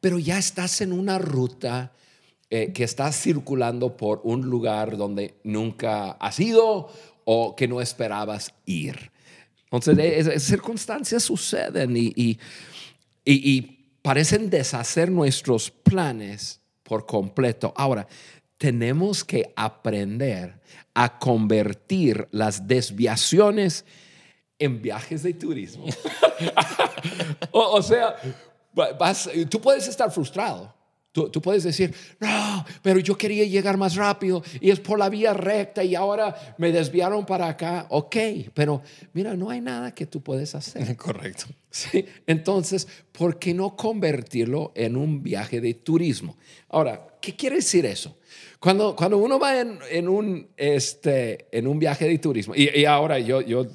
pero 0.00 0.20
ya 0.20 0.38
estás 0.38 0.80
en 0.80 0.92
una 0.92 1.18
ruta. 1.18 1.92
Eh, 2.52 2.72
que 2.72 2.82
estás 2.82 3.14
circulando 3.14 3.96
por 3.96 4.22
un 4.24 4.40
lugar 4.40 4.96
donde 4.96 5.36
nunca 5.44 6.10
has 6.10 6.40
ido 6.40 6.90
o 7.32 7.54
que 7.54 7.68
no 7.68 7.80
esperabas 7.80 8.52
ir. 8.66 9.12
Entonces, 9.70 9.96
esas 10.00 10.42
circunstancias 10.42 11.22
suceden 11.22 11.96
y, 11.96 12.12
y, 12.16 12.40
y, 13.24 13.52
y, 13.52 13.60
parecen 14.02 14.50
deshacer 14.50 15.12
nuestros 15.12 15.70
planes 15.70 16.60
por 16.82 17.06
completo. 17.06 17.72
Ahora, 17.76 18.08
tenemos 18.58 19.22
que 19.22 19.52
aprender 19.54 20.60
a 20.92 21.20
convertir 21.20 22.26
las 22.32 22.66
desviaciones 22.66 23.84
en 24.58 24.82
viajes 24.82 25.22
de 25.22 25.32
turismo. 25.34 25.84
o, 27.52 27.60
o, 27.60 27.80
sea, 27.80 28.16
vas, 28.72 29.30
tú 29.48 29.60
puedes 29.60 29.86
estar 29.86 30.10
frustrado 30.10 30.74
Tú, 31.12 31.28
tú, 31.28 31.42
puedes 31.42 31.64
decir, 31.64 31.92
no, 32.20 32.64
pero 32.82 33.00
yo 33.00 33.18
quería 33.18 33.44
llegar 33.44 33.76
más 33.76 33.96
rápido 33.96 34.44
y 34.60 34.70
es 34.70 34.78
por 34.78 34.96
la 34.96 35.08
vía 35.08 35.34
recta 35.34 35.82
y 35.82 35.96
ahora 35.96 36.54
me 36.56 36.70
desviaron 36.70 37.26
para 37.26 37.48
acá. 37.48 37.86
Ok, 37.90 38.16
pero 38.54 38.80
mira, 39.12 39.34
no 39.34 39.50
hay 39.50 39.60
nada 39.60 39.92
que 39.92 40.06
tú 40.06 40.22
puedes 40.22 40.54
hacer. 40.54 40.96
Correcto. 40.96 41.46
Sí, 41.68 42.04
entonces, 42.28 42.86
¿por 43.10 43.40
qué 43.40 43.52
no 43.54 43.74
convertirlo 43.74 44.72
en 44.76 44.96
un 44.96 45.20
viaje 45.20 45.60
de 45.60 45.74
turismo? 45.74 46.36
Ahora, 46.68 47.08
¿qué 47.20 47.34
quiere 47.34 47.56
decir 47.56 47.86
eso? 47.86 48.16
Cuando, 48.60 48.94
cuando 48.94 49.18
uno 49.18 49.38
va 49.38 49.60
en, 49.60 49.78
en 49.90 50.08
un, 50.08 50.48
este, 50.56 51.46
en 51.50 51.66
un 51.66 51.78
viaje 51.80 52.06
de 52.06 52.18
turismo, 52.18 52.54
y, 52.54 52.70
y 52.72 52.84
ahora 52.84 53.18
yo, 53.18 53.40
yo 53.40 53.66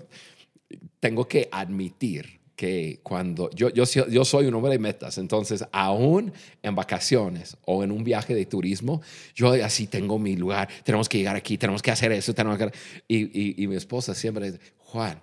tengo 1.01 1.27
que 1.27 1.49
admitir, 1.51 2.39
que 2.55 2.99
cuando 3.03 3.49
yo, 3.51 3.69
yo, 3.69 3.83
yo 3.85 4.25
soy 4.25 4.45
un 4.45 4.53
hombre 4.55 4.71
de 4.71 4.79
metas, 4.79 5.17
entonces 5.17 5.65
aún 5.71 6.31
en 6.63 6.75
vacaciones 6.75 7.57
o 7.65 7.83
en 7.83 7.91
un 7.91 8.03
viaje 8.03 8.33
de 8.33 8.45
turismo, 8.45 9.01
yo 9.35 9.51
así 9.63 9.87
tengo 9.87 10.17
mi 10.17 10.35
lugar, 10.35 10.69
tenemos 10.83 11.09
que 11.09 11.17
llegar 11.17 11.35
aquí, 11.35 11.57
tenemos 11.57 11.81
que 11.81 11.91
hacer 11.91 12.11
eso, 12.11 12.33
tenemos 12.33 12.57
que... 12.57 12.71
Y, 13.07 13.17
y, 13.17 13.63
y 13.63 13.67
mi 13.67 13.75
esposa 13.75 14.15
siempre 14.15 14.51
dice, 14.51 14.63
Juan, 14.77 15.21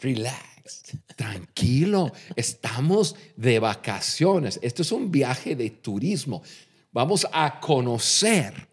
relax, 0.00 0.82
tranquilo, 1.16 2.12
estamos 2.36 3.16
de 3.36 3.58
vacaciones, 3.58 4.58
esto 4.62 4.82
es 4.82 4.92
un 4.92 5.10
viaje 5.10 5.56
de 5.56 5.70
turismo, 5.70 6.42
vamos 6.92 7.26
a 7.32 7.58
conocer 7.60 8.68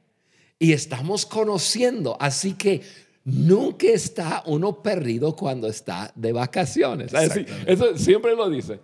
y 0.60 0.74
estamos 0.74 1.26
conociendo, 1.26 2.18
así 2.20 2.54
que 2.54 2.82
nunca 3.24 3.88
está 3.88 4.44
uno 4.46 4.82
perdido 4.82 5.36
cuando 5.36 5.68
está 5.68 6.12
de 6.16 6.32
vacaciones. 6.32 7.14
Así, 7.14 7.46
eso 7.66 7.98
siempre 7.98 8.36
lo 8.36 8.50
dice. 8.50 8.80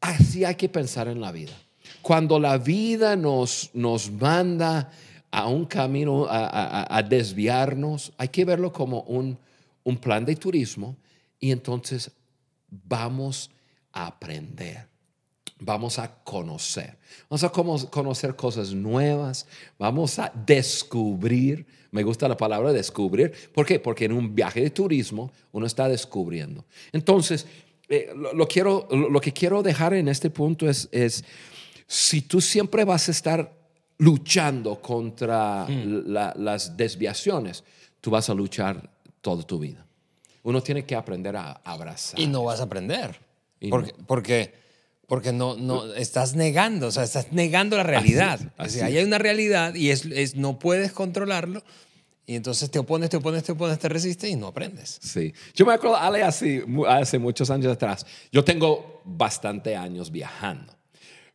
Así 0.00 0.44
hay 0.44 0.54
que 0.54 0.68
pensar 0.68 1.08
en 1.08 1.20
la 1.20 1.32
vida. 1.32 1.52
Cuando 2.02 2.38
la 2.38 2.58
vida 2.58 3.16
nos, 3.16 3.70
nos 3.72 4.10
manda 4.10 4.90
a 5.30 5.48
un 5.48 5.64
camino, 5.64 6.26
a, 6.26 6.46
a, 6.46 6.98
a 6.98 7.02
desviarnos, 7.02 8.12
hay 8.18 8.28
que 8.28 8.44
verlo 8.44 8.72
como 8.72 9.00
un, 9.02 9.38
un 9.82 9.96
plan 9.96 10.24
de 10.24 10.36
turismo 10.36 10.96
y 11.40 11.50
entonces 11.50 12.10
vamos 12.68 13.50
a 13.92 14.06
aprender 14.06 14.93
vamos 15.58 15.98
a 15.98 16.22
conocer. 16.24 16.96
Vamos 17.28 17.44
a 17.44 17.88
conocer 17.90 18.36
cosas 18.36 18.72
nuevas, 18.72 19.46
vamos 19.78 20.18
a 20.18 20.32
descubrir. 20.46 21.66
Me 21.90 22.02
gusta 22.02 22.28
la 22.28 22.36
palabra 22.36 22.72
descubrir. 22.72 23.32
¿Por 23.52 23.64
qué? 23.66 23.78
Porque 23.78 24.06
en 24.06 24.12
un 24.12 24.34
viaje 24.34 24.60
de 24.60 24.70
turismo 24.70 25.32
uno 25.52 25.66
está 25.66 25.88
descubriendo. 25.88 26.64
Entonces, 26.92 27.46
eh, 27.88 28.10
lo, 28.14 28.32
lo, 28.32 28.48
quiero, 28.48 28.88
lo 28.90 29.20
que 29.20 29.32
quiero 29.32 29.62
dejar 29.62 29.94
en 29.94 30.08
este 30.08 30.30
punto 30.30 30.68
es, 30.68 30.88
es, 30.90 31.24
si 31.86 32.22
tú 32.22 32.40
siempre 32.40 32.84
vas 32.84 33.08
a 33.08 33.12
estar 33.12 33.52
luchando 33.98 34.80
contra 34.80 35.66
mm. 35.68 36.06
la, 36.06 36.34
las 36.36 36.76
desviaciones, 36.76 37.62
tú 38.00 38.10
vas 38.10 38.28
a 38.28 38.34
luchar 38.34 38.90
toda 39.20 39.42
tu 39.42 39.58
vida. 39.58 39.86
Uno 40.42 40.62
tiene 40.62 40.84
que 40.84 40.94
aprender 40.94 41.36
a 41.36 41.52
abrazar. 41.64 42.20
Y 42.20 42.26
no 42.26 42.44
vas 42.44 42.60
a 42.60 42.64
aprender. 42.64 43.18
Porque, 43.70 43.92
no. 43.96 44.06
porque 44.06 44.63
porque 45.06 45.32
no, 45.32 45.56
no, 45.56 45.92
estás 45.94 46.34
negando, 46.34 46.88
o 46.88 46.90
sea, 46.90 47.04
estás 47.04 47.32
negando 47.32 47.76
la 47.76 47.82
realidad. 47.82 48.40
Así, 48.40 48.52
así. 48.56 48.76
O 48.76 48.78
sea, 48.78 48.86
hay 48.86 48.98
una 49.04 49.18
realidad 49.18 49.74
y 49.74 49.90
es, 49.90 50.04
es, 50.06 50.36
no 50.36 50.58
puedes 50.58 50.92
controlarlo. 50.92 51.62
Y 52.26 52.36
entonces 52.36 52.70
te 52.70 52.78
opones, 52.78 53.10
te 53.10 53.18
opones, 53.18 53.44
te 53.44 53.52
opones, 53.52 53.78
te 53.78 53.88
resistes 53.88 54.30
y 54.30 54.36
no 54.36 54.46
aprendes. 54.46 54.98
Sí. 55.02 55.34
Yo 55.54 55.66
me 55.66 55.74
acuerdo, 55.74 55.96
Ale, 55.96 56.22
hace, 56.22 56.64
hace 56.88 57.18
muchos 57.18 57.50
años 57.50 57.72
atrás, 57.72 58.06
yo 58.32 58.42
tengo 58.42 59.02
bastante 59.04 59.76
años 59.76 60.10
viajando. 60.10 60.74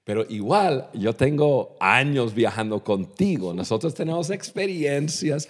Pero 0.04 0.26
igual, 0.28 0.90
yo 0.96 1.14
tengo 1.14 1.78
años 1.80 2.34
viajando 2.34 2.84
contigo. 2.84 3.54
Nosotros 3.54 3.94
tenemos 3.94 4.32
experiencias 4.32 5.48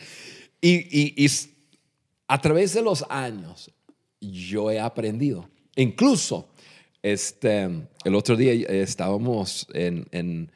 y, 0.59 0.71
y, 0.75 1.25
y 1.25 1.29
a 2.27 2.41
través 2.41 2.73
de 2.73 2.81
los 2.81 3.05
años 3.09 3.71
yo 4.19 4.69
he 4.69 4.79
aprendido. 4.79 5.49
Incluso, 5.77 6.49
este, 7.01 7.69
el 8.05 8.15
otro 8.15 8.35
día 8.35 8.53
estábamos 8.53 9.67
en, 9.73 10.51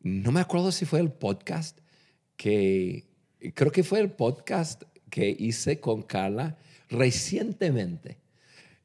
no 0.00 0.32
me 0.32 0.40
acuerdo 0.40 0.72
si 0.72 0.84
fue 0.84 1.00
el 1.00 1.10
podcast 1.10 1.78
que, 2.36 3.04
creo 3.54 3.72
que 3.72 3.84
fue 3.84 4.00
el 4.00 4.10
podcast 4.10 4.82
que 5.10 5.34
hice 5.38 5.80
con 5.80 6.02
Carla 6.02 6.56
recientemente. 6.88 8.18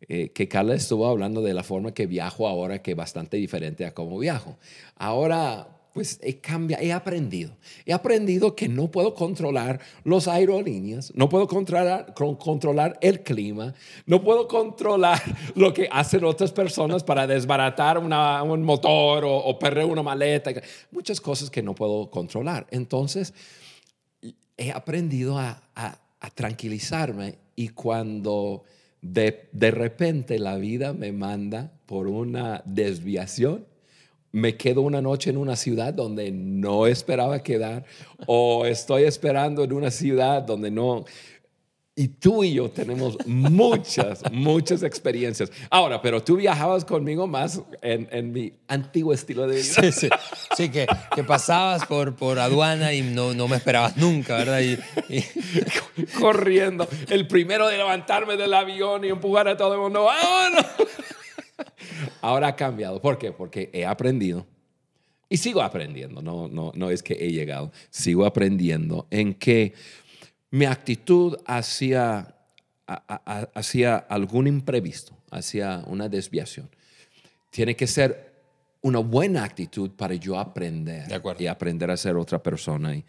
Eh, 0.08 0.30
que 0.30 0.48
Carla 0.48 0.76
estuvo 0.76 1.06
hablando 1.08 1.42
de 1.42 1.54
la 1.54 1.62
forma 1.62 1.94
que 1.94 2.08
viajo 2.08 2.48
ahora, 2.48 2.82
que 2.82 2.92
es 2.92 2.98
bastante 2.98 3.36
diferente 3.36 3.86
a 3.86 3.94
cómo 3.94 4.18
viajo. 4.18 4.58
Ahora 4.96 5.79
pues 6.00 6.18
he 6.24 6.40
he 6.80 6.94
aprendido. 6.94 7.58
He 7.86 7.92
aprendido 7.92 8.56
que 8.56 8.70
no 8.70 8.90
puedo 8.90 9.14
controlar 9.14 9.82
los 10.06 10.30
aerolíneas, 10.30 11.12
no 11.14 11.28
puedo 11.28 11.46
controlar, 11.46 12.14
controlar 12.14 12.98
el 13.02 13.22
clima, 13.22 13.74
no 14.06 14.24
puedo 14.24 14.48
controlar 14.48 15.22
lo 15.56 15.74
que 15.74 15.90
hacen 15.92 16.24
otras 16.24 16.54
personas 16.54 17.04
para 17.04 17.28
desbaratar 17.28 17.98
un 17.98 18.64
motor 18.64 19.26
o, 19.26 19.60
perder 19.60 19.84
una 19.88 20.02
maleta, 20.02 20.52
muchas 20.90 21.20
cosas 21.20 21.50
que 21.50 21.62
no 21.62 21.76
puedo 21.76 22.10
controlar. 22.10 22.66
Entonces, 22.72 23.34
he 24.56 24.72
aprendido 24.72 25.38
a, 25.38 25.62
tranquilizarme 26.34 27.40
y 27.58 27.68
cuando 27.68 28.64
de, 29.02 29.50
de 29.52 29.72
repente 29.72 30.40
la 30.40 30.56
vida 30.56 30.94
me 30.94 31.12
manda 31.12 31.74
por 31.86 32.08
una 32.08 32.62
desviación, 32.64 33.66
me 34.32 34.56
quedo 34.58 34.82
una 34.82 35.02
noche 35.02 35.30
en 35.30 35.38
una 35.38 35.56
ciudad 35.56 35.94
donde 35.94 36.32
no 36.32 36.88
esperaba 36.88 37.42
quedar 37.42 37.86
o 38.28 38.66
estoy 38.66 39.04
esperando 39.04 39.64
en 39.64 39.74
una 39.74 39.92
ciudad 39.92 40.42
donde 40.44 40.72
no... 40.72 41.06
Y 41.96 42.08
tú 42.08 42.46
y 42.46 42.54
yo 42.54 42.70
tenemos 42.70 43.18
muchas, 43.26 44.22
muchas 44.32 44.84
experiencias. 44.84 45.52
Ahora, 45.70 46.02
pero 46.02 46.24
tú 46.24 46.38
viajabas 46.38 46.86
conmigo 46.86 47.28
más 47.28 47.62
en, 47.82 48.32
mi 48.32 48.54
antiguo 48.70 49.12
estilo 49.12 49.46
de 49.46 49.58
vida. 49.58 49.66
Sí, 49.66 49.92
sí. 49.92 50.10
sí 50.56 50.70
que, 50.70 50.88
que, 51.14 51.26
pasabas 51.26 51.86
por, 51.86 52.16
por 52.16 52.40
aduana 52.40 52.94
y 52.94 53.02
no, 53.02 53.34
no 53.34 53.50
me 53.50 53.58
esperabas 53.58 53.98
nunca, 53.98 54.38
¿verdad? 54.38 54.62
Y, 54.62 54.80
Corriendo. 56.22 56.88
El 57.10 57.28
primero 57.28 57.68
de 57.68 57.76
levantarme 57.76 58.38
del 58.38 58.54
avión 58.54 59.04
y 59.04 59.10
empujar 59.10 59.50
a 59.50 59.58
todo 59.58 59.74
el 59.74 59.82
mundo. 59.82 60.06
¡Vámonos! 60.06 60.66
Ahora 62.22 62.48
ha 62.48 62.56
cambiado. 62.56 63.02
¿Por 63.02 63.18
qué? 63.18 63.32
Porque 63.32 63.70
he 63.74 63.86
aprendido 63.86 64.46
y 65.30 65.38
sigo 65.38 65.62
aprendiendo. 65.62 66.22
No, 66.22 66.48
no, 66.48 66.72
no 66.76 66.90
es 66.90 67.04
que 67.04 67.14
he 67.14 67.32
llegado, 67.32 67.72
sigo 67.90 68.26
aprendiendo 68.26 69.08
en 69.12 69.36
que 69.36 69.74
mi 70.52 70.66
actitud 70.66 71.38
hacia, 71.46 72.36
hacia 72.88 73.98
algún 73.98 74.48
imprevisto, 74.48 75.14
hacia 75.30 75.84
una 75.86 76.10
desviación, 76.10 76.70
tiene 77.52 77.76
que 77.76 77.86
ser 77.86 78.30
una 78.82 79.00
buena 79.00 79.44
actitud 79.44 79.92
para 79.92 80.16
yo 80.16 80.40
aprender 80.40 81.06
y 81.38 81.48
aprender 81.48 81.92
a 81.92 81.98
ser 81.98 82.16
otra 82.16 82.42
persona. 82.42 82.96
Y, 82.96 83.06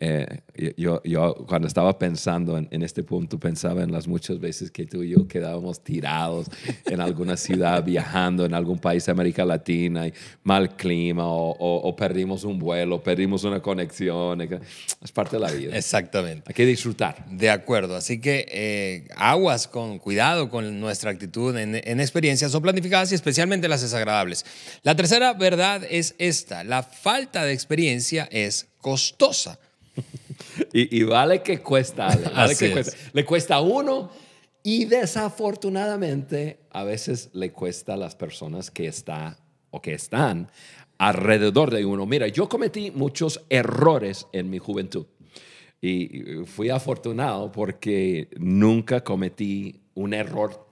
eh, 0.00 0.40
yo, 0.76 1.00
yo, 1.04 1.34
cuando 1.46 1.68
estaba 1.68 1.96
pensando 1.98 2.58
en, 2.58 2.82
este 2.82 3.04
punto, 3.04 3.38
pensaba 3.38 3.82
en 3.82 3.92
las 3.92 4.08
muchas 4.08 4.40
veces 4.40 4.70
que 4.70 4.86
tú 4.86 5.02
y 5.04 5.10
yo 5.10 5.28
quedábamos 5.28 5.82
tirados 5.82 6.48
en 6.86 7.00
alguna 7.00 7.36
ciudad, 7.36 7.82
viajando 7.84 8.44
en 8.44 8.54
algún 8.54 8.78
país 8.78 9.06
de 9.06 9.12
América 9.12 9.44
Latina, 9.44 10.08
y 10.08 10.12
mal 10.42 10.76
clima, 10.76 11.26
o, 11.26 11.52
o, 11.58 11.96
perdimos 11.96 12.42
un 12.44 12.58
vuelo, 12.58 13.02
perdimos 13.02 13.44
una 13.44 13.60
conexión. 13.60 14.40
Es 14.42 15.12
parte 15.12 15.36
de 15.36 15.40
la 15.40 15.50
vida. 15.52 15.76
Exactamente. 15.76 16.42
Hay 16.48 16.54
que 16.54 16.66
disfrutar. 16.66 17.24
De 17.30 17.50
acuerdo. 17.50 17.96
Así 17.96 18.20
que 18.20 18.46
eh, 18.50 19.08
aguas 19.16 19.68
con 19.68 19.98
cuidado 20.00 20.50
con 20.50 20.80
nuestra 20.80 21.12
actitud 21.12 21.56
en, 21.56 21.76
en 21.76 22.00
experiencias 22.00 22.50
son 22.50 22.62
planificadas 22.62 23.12
y 23.12 23.14
especialmente 23.14 23.68
las 23.68 23.82
desagradables. 23.82 24.44
La 24.82 24.96
tercera 24.96 25.32
verdad 25.34 25.82
es 25.88 26.16
esta: 26.18 26.64
la 26.64 26.82
falta 26.82 27.44
de 27.44 27.52
experiencia 27.52 28.28
es 28.30 28.68
costosa. 28.80 29.58
y, 30.72 31.02
vale 31.04 31.42
que 31.42 31.60
cuesta, 31.60 32.08
vale 32.34 32.56
que 32.56 32.72
cuesta. 32.72 32.96
Le 33.12 33.24
cuesta 33.24 33.56
a 33.56 33.60
uno 33.60 34.10
y 34.62 34.86
desafortunadamente 34.86 36.60
a 36.70 36.84
veces 36.84 37.30
le 37.32 37.52
cuesta 37.52 37.94
a 37.94 37.96
las 37.96 38.16
personas 38.16 38.70
que 38.70 38.86
están 38.86 39.36
o 39.70 39.80
que 39.82 39.92
están 39.94 40.50
alrededor 40.98 41.70
de 41.70 41.84
uno. 41.84 42.06
Mira, 42.06 42.28
yo 42.28 42.48
cometí 42.48 42.90
muchos 42.90 43.44
errores 43.48 44.26
en 44.32 44.50
mi 44.50 44.58
juventud 44.58 45.06
y 45.80 46.44
fui 46.46 46.70
afortunado 46.70 47.52
porque 47.52 48.28
nunca 48.38 49.04
cometí 49.04 49.82
un 49.94 50.14
error 50.14 50.66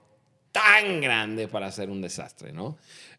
tan 0.51 1.01
grande 1.01 1.47
para 1.47 1.67
hacer 1.67 1.89
un 1.89 2.01
desastre, 2.01 2.51
¿no? 2.51 2.77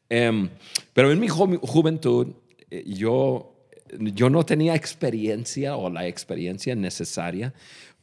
Em, 0.08 0.48
pero 0.92 1.12
en 1.12 1.20
mi 1.20 1.28
juventud 1.28 2.34
eh, 2.70 2.84
yo 2.86 3.53
yo 3.98 4.30
no 4.30 4.44
tenía 4.44 4.74
experiencia 4.74 5.76
o 5.76 5.90
la 5.90 6.06
experiencia 6.06 6.74
necesaria 6.74 7.52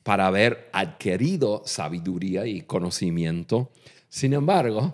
para 0.04 0.28
haber 0.28 0.70
adquirido 0.74 1.64
sabiduría 1.66 2.46
y 2.46 2.62
conocimiento. 2.62 3.72
Sin 4.10 4.34
embargo, 4.34 4.94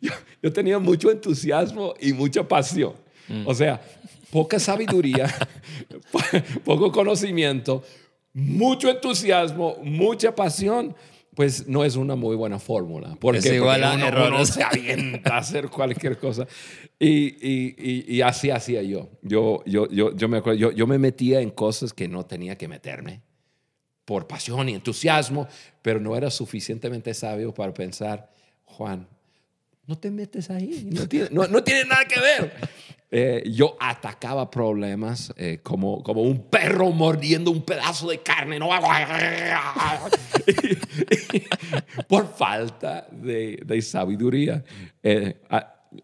yo, 0.42 0.52
tenía 0.52 0.78
mucho 0.78 1.10
entusiasmo 1.10 1.94
y 2.00 2.12
mucha 2.12 2.46
pasión. 2.46 2.94
Mm. 3.28 3.46
O 3.46 3.54
sea, 3.54 3.80
poca 4.30 4.58
sabiduría, 4.58 5.32
poco 6.64 6.90
conocimiento, 6.90 7.84
mucho 8.32 8.88
entusiasmo, 8.88 9.76
mucha 9.82 10.34
pasión, 10.34 10.96
pues 11.34 11.66
no 11.66 11.84
es 11.84 11.96
una 11.96 12.14
muy 12.14 12.36
buena 12.36 12.58
fórmula. 12.58 13.16
Porque, 13.18 13.38
es 13.38 13.52
igual 13.52 13.84
a 13.84 13.94
uno, 13.94 14.44
se 14.44 14.62
avienta 14.62 15.34
a 15.34 15.38
hacer 15.38 15.68
cualquier 15.68 16.18
cosa. 16.18 16.46
Y, 16.98 17.36
y, 17.40 18.04
y, 18.06 18.20
así 18.20 18.50
hacía 18.50 18.82
yo. 18.82 19.10
Yo, 19.22 19.62
yo, 19.64 19.88
yo, 19.88 20.14
yo 20.14 20.28
me 20.28 20.38
acuerdo, 20.38 20.58
yo, 20.58 20.72
yo 20.72 20.86
me 20.86 20.98
metía 20.98 21.40
en 21.40 21.50
cosas 21.50 21.92
que 21.92 22.06
no 22.08 22.26
tenía 22.26 22.56
que 22.56 22.68
meterme 22.68 23.22
por 24.04 24.26
pasión 24.26 24.68
y 24.68 24.74
entusiasmo, 24.74 25.48
pero 25.80 26.00
no 26.00 26.16
era 26.16 26.30
suficientemente 26.30 27.14
sabio 27.14 27.54
para 27.54 27.72
pensar, 27.72 28.30
Juan, 28.64 29.08
no 29.86 29.98
te 29.98 30.10
metes 30.10 30.50
ahí, 30.50 30.88
no 30.92 31.08
tiene, 31.08 31.28
no, 31.30 31.46
no 31.46 31.62
tiene 31.64 31.84
nada 31.84 32.04
que 32.04 32.20
ver. 32.20 32.52
Eh, 33.14 33.42
yo 33.52 33.76
atacaba 33.78 34.50
problemas 34.50 35.34
eh, 35.36 35.58
como, 35.62 36.02
como 36.02 36.22
un 36.22 36.44
perro 36.44 36.92
mordiendo 36.92 37.50
un 37.50 37.60
pedazo 37.60 38.08
de 38.08 38.22
carne, 38.22 38.58
¿no? 38.58 38.70
por 42.08 42.34
falta 42.34 43.06
de, 43.10 43.60
de 43.66 43.82
sabiduría. 43.82 44.64
Eh, 45.02 45.36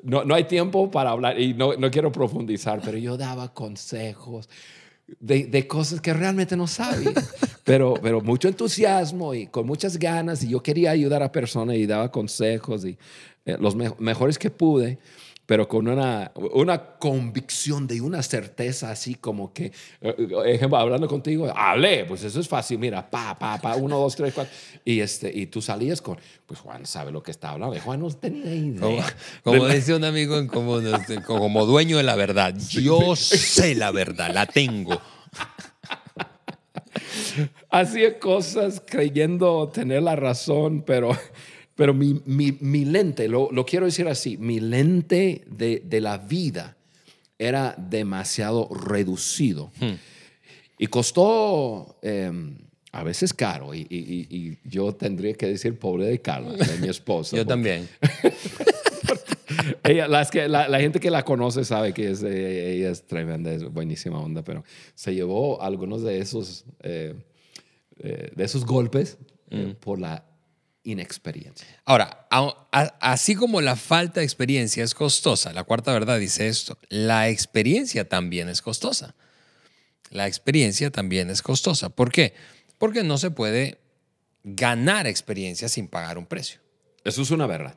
no, 0.03 0.23
no, 0.23 0.35
hay 0.35 0.45
tiempo 0.45 0.91
para 0.91 1.13
hablar 1.13 1.41
y 1.41 1.55
no, 1.55 1.73
no, 1.79 1.91
quiero 1.91 2.13
profundizar, 2.13 2.83
pero 2.85 2.99
yo 2.99 3.17
daba 3.17 3.55
consejos 3.55 4.51
de, 5.19 5.47
de 5.47 5.67
cosas 5.67 6.03
que 6.03 6.13
realmente 6.13 6.59
no 6.59 6.67
sabía, 6.67 7.15
pero, 7.65 7.95
pero 8.03 8.21
mucho 8.21 8.49
entusiasmo 8.49 9.33
y 9.33 9.47
con 9.47 9.67
muchas 9.67 9.99
ganas 9.99 10.45
y 10.45 10.51
yo 10.51 10.63
quería 10.63 10.91
ayudar 10.91 11.23
a 11.23 11.33
personas 11.33 11.77
y 11.77 11.87
daba 11.87 12.13
consejos 12.13 12.85
y 12.85 12.99
los 13.47 13.75
mejores 13.75 14.39
que 14.39 14.51
pude 14.51 14.99
pero 15.49 15.67
con 15.67 15.89
una, 15.89 16.31
una 16.53 16.99
convicción 16.99 17.87
de 17.87 18.03
una 18.03 18.23
certeza 18.23 18.91
así 18.91 19.15
como 19.15 19.55
que, 19.55 19.73
eh, 20.03 20.15
ejemplo, 20.45 20.77
hablando 20.77 21.09
contigo, 21.09 21.51
hable, 21.57 22.05
pues 22.05 22.23
eso 22.23 22.39
es 22.39 22.47
fácil, 22.47 22.79
mira, 22.79 23.09
pa, 23.09 23.39
pa, 23.39 23.59
pa, 23.59 23.75
uno, 23.75 23.99
dos, 23.99 24.15
tres, 24.15 24.35
cuatro, 24.35 24.53
y, 24.85 25.01
este, 25.01 25.33
y 25.35 25.47
tú 25.47 25.63
salías 25.63 26.03
con, 26.03 26.19
pues 26.45 26.61
Juan 26.61 26.85
sabe 26.85 27.13
lo 27.13 27.23
que 27.23 27.31
está 27.31 27.53
hablando, 27.53 27.81
Juan 27.81 27.99
no 27.99 28.11
tenía 28.11 28.55
idea. 28.55 29.07
Como, 29.43 29.67
dice 29.69 29.95
un 29.95 30.05
amigo 30.05 30.37
en 30.37 30.49
común, 30.49 30.87
este, 30.87 31.23
como 31.23 31.65
dueño 31.65 31.97
de 31.97 32.03
la 32.03 32.15
verdad, 32.15 32.55
yo 32.55 33.17
sé 33.17 33.75
la 33.75 33.91
verdad, 33.91 34.31
la 34.35 34.45
tengo. 34.45 35.01
Hacía 37.71 38.19
cosas 38.19 38.83
creyendo 38.87 39.71
tener 39.71 40.03
la 40.03 40.15
razón, 40.15 40.83
pero 40.83 41.17
pero 41.79 41.95
mi, 41.95 42.21
mi, 42.27 42.85
lente, 42.85 43.29
lo, 43.29 43.53
lo, 43.53 43.65
quiero 43.65 43.87
decir 43.87 44.09
así, 44.09 44.37
mi 44.37 44.59
lente 44.59 45.45
de, 45.47 45.81
de 45.85 46.01
la 46.01 46.19
vida 46.19 46.77
era 47.39 47.77
demasiado 47.79 48.69
reducido. 48.69 49.71
Hmm. 49.79 49.95
Y 50.77 50.89
costó 50.89 51.97
em, 52.03 52.59
a 52.91 53.05
veces 53.05 53.33
caro. 53.33 53.77
Y, 53.77 53.87
y, 53.89 54.59
yo 54.69 54.93
tendría 54.93 55.35
que 55.35 55.47
decir 55.47 55.79
pobre 55.79 56.07
de 56.07 56.21
Carla, 56.21 56.55
de 56.55 56.79
mi 56.79 56.89
esposa. 56.89 57.37
yo 57.37 57.47
también. 57.47 57.89
ella, 59.85 60.09
las 60.09 60.33
que, 60.33 60.49
la, 60.49 60.67
la, 60.67 60.81
gente 60.81 60.99
que 60.99 61.13
la 61.13 61.25
conoce 61.25 61.65
sabe 61.65 61.95
que 61.95 62.11
es, 62.11 62.25
ella 62.25 62.91
es 62.91 63.07
tremenda, 63.07 63.53
es 63.53 63.63
buenísima 63.63 64.19
onda, 64.19 64.43
pero 64.43 64.65
se 64.97 65.15
llevó 65.15 65.63
algunos 65.63 66.03
de 66.03 66.19
esos, 66.19 66.65
eh, 66.83 67.15
eh, 68.01 68.33
de 68.35 68.45
esos 68.45 68.67
golpes 68.67 69.17
eh, 69.51 69.75
hmm. 69.75 69.75
por 69.77 70.01
la 70.01 70.25
inexperiencia. 70.91 71.67
Ahora, 71.85 72.27
a- 72.31 72.67
a- 72.73 73.13
así 73.13 73.35
como 73.35 73.61
la 73.61 73.77
falta 73.77 74.21
de 74.21 74.25
experiencia 74.27 74.83
es 74.85 74.95
costosa, 74.95 75.53
la 75.53 75.65
cuarta 75.65 75.93
verdad 75.93 76.19
dice 76.19 76.49
esto, 76.49 76.79
la 76.89 77.29
experiencia 77.29 78.09
también 78.09 78.49
es 78.49 78.63
costosa. 78.63 79.15
La 80.11 80.27
experiencia 80.27 80.91
también 80.91 81.29
es 81.31 81.43
costosa. 81.43 81.91
¿Por 81.91 82.11
qué? 82.11 82.33
Porque 82.79 83.03
no 83.03 83.19
se 83.19 83.31
puede 83.31 83.79
ganar 84.43 85.07
experiencia 85.07 85.69
sin 85.69 85.89
pagar 85.89 86.17
un 86.17 86.27
precio. 86.27 86.61
Eso 87.05 87.23
es 87.23 87.31
una 87.31 87.47
verdad. 87.47 87.75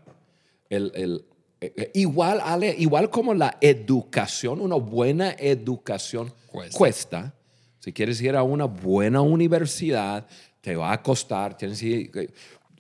El, 0.70 0.92
el- 0.96 1.26
eh, 1.60 1.92
igual, 1.94 2.40
Ale, 2.44 2.74
igual 2.80 3.10
como 3.10 3.34
la 3.34 3.58
educación, 3.62 4.62
una 4.62 4.76
buena 4.78 5.36
educación 5.38 6.34
Cuesta. 6.48 6.78
cuesta. 6.78 7.36
Si 7.80 7.92
quieres 7.94 8.22
ir 8.22 8.36
a 8.36 8.44
una 8.44 8.66
buena 8.66 9.22
universidad, 9.22 10.26
te 10.62 10.76
va 10.76 10.92
a 10.94 11.02
costar, 11.04 11.58
tienes 11.58 11.80
que 11.80 12.10
eh, 12.14 12.30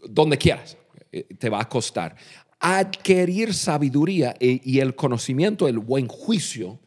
donde 0.08 0.38
quieras, 0.38 0.78
eh, 1.12 1.26
te 1.38 1.50
va 1.50 1.62
a 1.62 1.70
costar. 1.70 2.16
Adquirir 2.60 3.54
sabiduría 3.54 4.36
y, 4.40 4.62
y 4.72 4.80
el 4.80 4.96
conocimiento, 4.96 5.68
el 5.68 5.80
buen 5.80 6.08
juicio, 6.08 6.80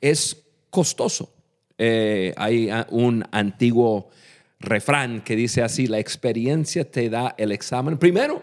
es 0.00 0.42
costoso. 0.70 1.32
Eh, 1.78 2.32
hay 2.36 2.70
ah, 2.70 2.86
un 2.90 3.24
antiguo 3.32 4.10
refrán 4.60 5.22
que 5.22 5.34
dice 5.34 5.62
así, 5.62 5.86
la 5.86 5.98
experiencia 5.98 6.88
te 6.88 7.10
da 7.10 7.34
el 7.38 7.52
examen 7.52 7.98
primero 7.98 8.42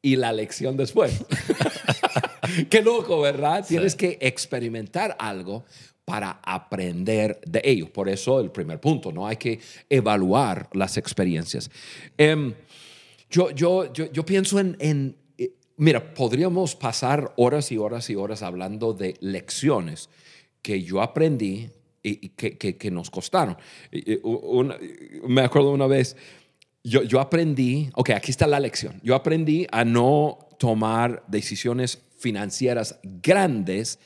y 0.00 0.16
la 0.16 0.32
lección 0.32 0.76
después. 0.76 1.24
Qué 2.70 2.82
loco, 2.82 3.20
¿verdad? 3.20 3.66
Tienes 3.66 3.94
que 3.94 4.18
experimentar 4.20 5.16
algo 5.18 5.64
para 6.04 6.40
aprender 6.42 7.38
de 7.46 7.60
ello. 7.64 7.92
Por 7.92 8.08
eso 8.08 8.40
el 8.40 8.50
primer 8.50 8.80
punto, 8.80 9.12
¿no? 9.12 9.26
Hay 9.26 9.36
que 9.36 9.60
evaluar 9.90 10.70
las 10.72 10.96
experiencias. 10.96 11.70
Em, 12.16 12.54
yo, 13.30 13.50
yo, 13.50 13.92
yo, 13.92 14.10
yo 14.12 14.24
pienso 14.24 14.58
en, 14.58 14.76
en, 14.80 15.16
eh, 15.36 15.52
mira, 15.76 16.14
podríamos 16.14 16.74
pasar 16.74 17.32
horas 17.36 17.70
y 17.72 17.76
horas 17.76 18.08
y 18.10 18.14
horas 18.14 18.42
hablando 18.42 18.92
de 18.92 19.14
lecciones 19.20 20.08
que 20.62 20.82
yo 20.82 21.02
aprendí 21.02 21.70
y, 22.02 22.30
que, 22.30 22.56
que, 22.56 22.76
que 22.76 22.90
nos 22.90 23.10
costaron. 23.10 23.56
Una- 24.22 24.78
me 25.26 25.42
acuerdo 25.42 25.72
una 25.72 25.86
vez, 25.86 26.16
yo, 26.84 27.02
yo 27.02 27.20
aprendí, 27.20 27.90
ok, 27.94 28.10
aquí 28.10 28.30
está 28.30 28.46
la 28.46 28.60
lección, 28.60 28.98
yo 29.02 29.14
aprendí 29.14 29.66
a 29.70 29.84
no 29.84 30.38
tomar 30.58 31.22
decisiones 31.28 31.98
financieras 32.18 32.98
grandes 33.02 33.98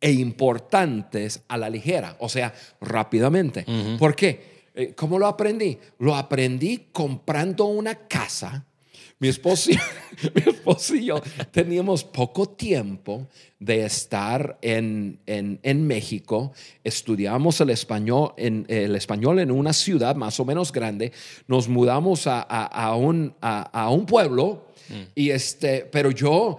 e 0.00 0.12
importantes 0.12 1.42
a 1.48 1.58
la 1.58 1.68
ligera, 1.68 2.16
o 2.20 2.28
sea, 2.28 2.54
rápidamente. 2.80 3.66
¿Por 3.98 4.14
qué? 4.16 4.59
Eh, 4.74 4.94
¿Cómo 4.96 5.18
lo 5.18 5.26
aprendí? 5.26 5.78
Lo 5.98 6.14
aprendí 6.14 6.86
comprando 6.92 7.66
una 7.66 7.94
casa. 7.94 8.66
Mi 9.18 9.28
esposo, 9.28 9.70
y- 9.70 9.74
mi 10.34 10.50
esposo 10.50 10.94
y 10.94 11.04
yo 11.06 11.20
teníamos 11.50 12.04
poco 12.04 12.48
tiempo 12.48 13.26
de 13.58 13.84
estar 13.84 14.58
en, 14.62 15.18
en, 15.26 15.58
en 15.62 15.86
México. 15.86 16.52
Estudiamos 16.84 17.60
el 17.60 17.68
español, 17.70 18.32
en, 18.38 18.64
el 18.68 18.96
español 18.96 19.38
en 19.40 19.50
una 19.50 19.74
ciudad 19.74 20.16
más 20.16 20.40
o 20.40 20.44
menos 20.46 20.72
grande. 20.72 21.12
Nos 21.46 21.68
mudamos 21.68 22.26
a, 22.26 22.40
a- 22.40 22.64
a 22.64 22.96
un, 22.96 23.34
a, 23.42 23.90
un 23.90 24.06
pueblo, 24.06 24.66
y 25.14 25.30
este, 25.30 25.82
pero 25.92 26.10
yo, 26.10 26.56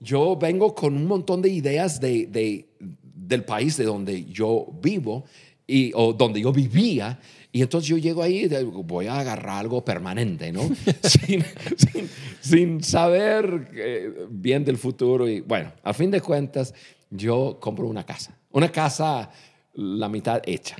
yo 0.00 0.34
vengo 0.36 0.74
con 0.74 0.96
un 0.96 1.06
montón 1.06 1.42
de 1.42 1.50
ideas 1.50 2.00
de, 2.00 2.26
de- 2.26 2.68
del 2.80 3.44
país 3.44 3.76
de 3.76 3.84
donde 3.84 4.24
yo 4.24 4.66
vivo 4.82 5.24
y, 5.66 5.92
o 5.94 6.14
donde 6.14 6.40
yo 6.40 6.52
vivía. 6.52 7.20
Y 7.50 7.62
entonces 7.62 7.88
yo 7.88 7.96
llego 7.96 8.22
ahí 8.22 8.46
voy 8.84 9.06
a 9.06 9.20
agarrar 9.20 9.58
algo 9.60 9.84
permanente, 9.84 10.52
¿no? 10.52 10.62
sin, 11.02 11.44
sin- 11.76 12.08
sin 12.40 12.82
saber 12.84 13.70
eh, 13.74 14.26
bien 14.30 14.64
del 14.64 14.76
futuro. 14.76 15.28
Y 15.28 15.40
bueno, 15.40 15.72
a 15.82 15.94
fin 15.94 16.10
de 16.10 16.20
cuentas, 16.20 16.74
yo 17.10 17.58
compro 17.60 17.86
una 17.86 18.04
casa. 18.04 18.36
Una 18.50 18.70
casa 18.70 19.30
la 19.74 20.08
mitad 20.08 20.42
hecha. 20.44 20.76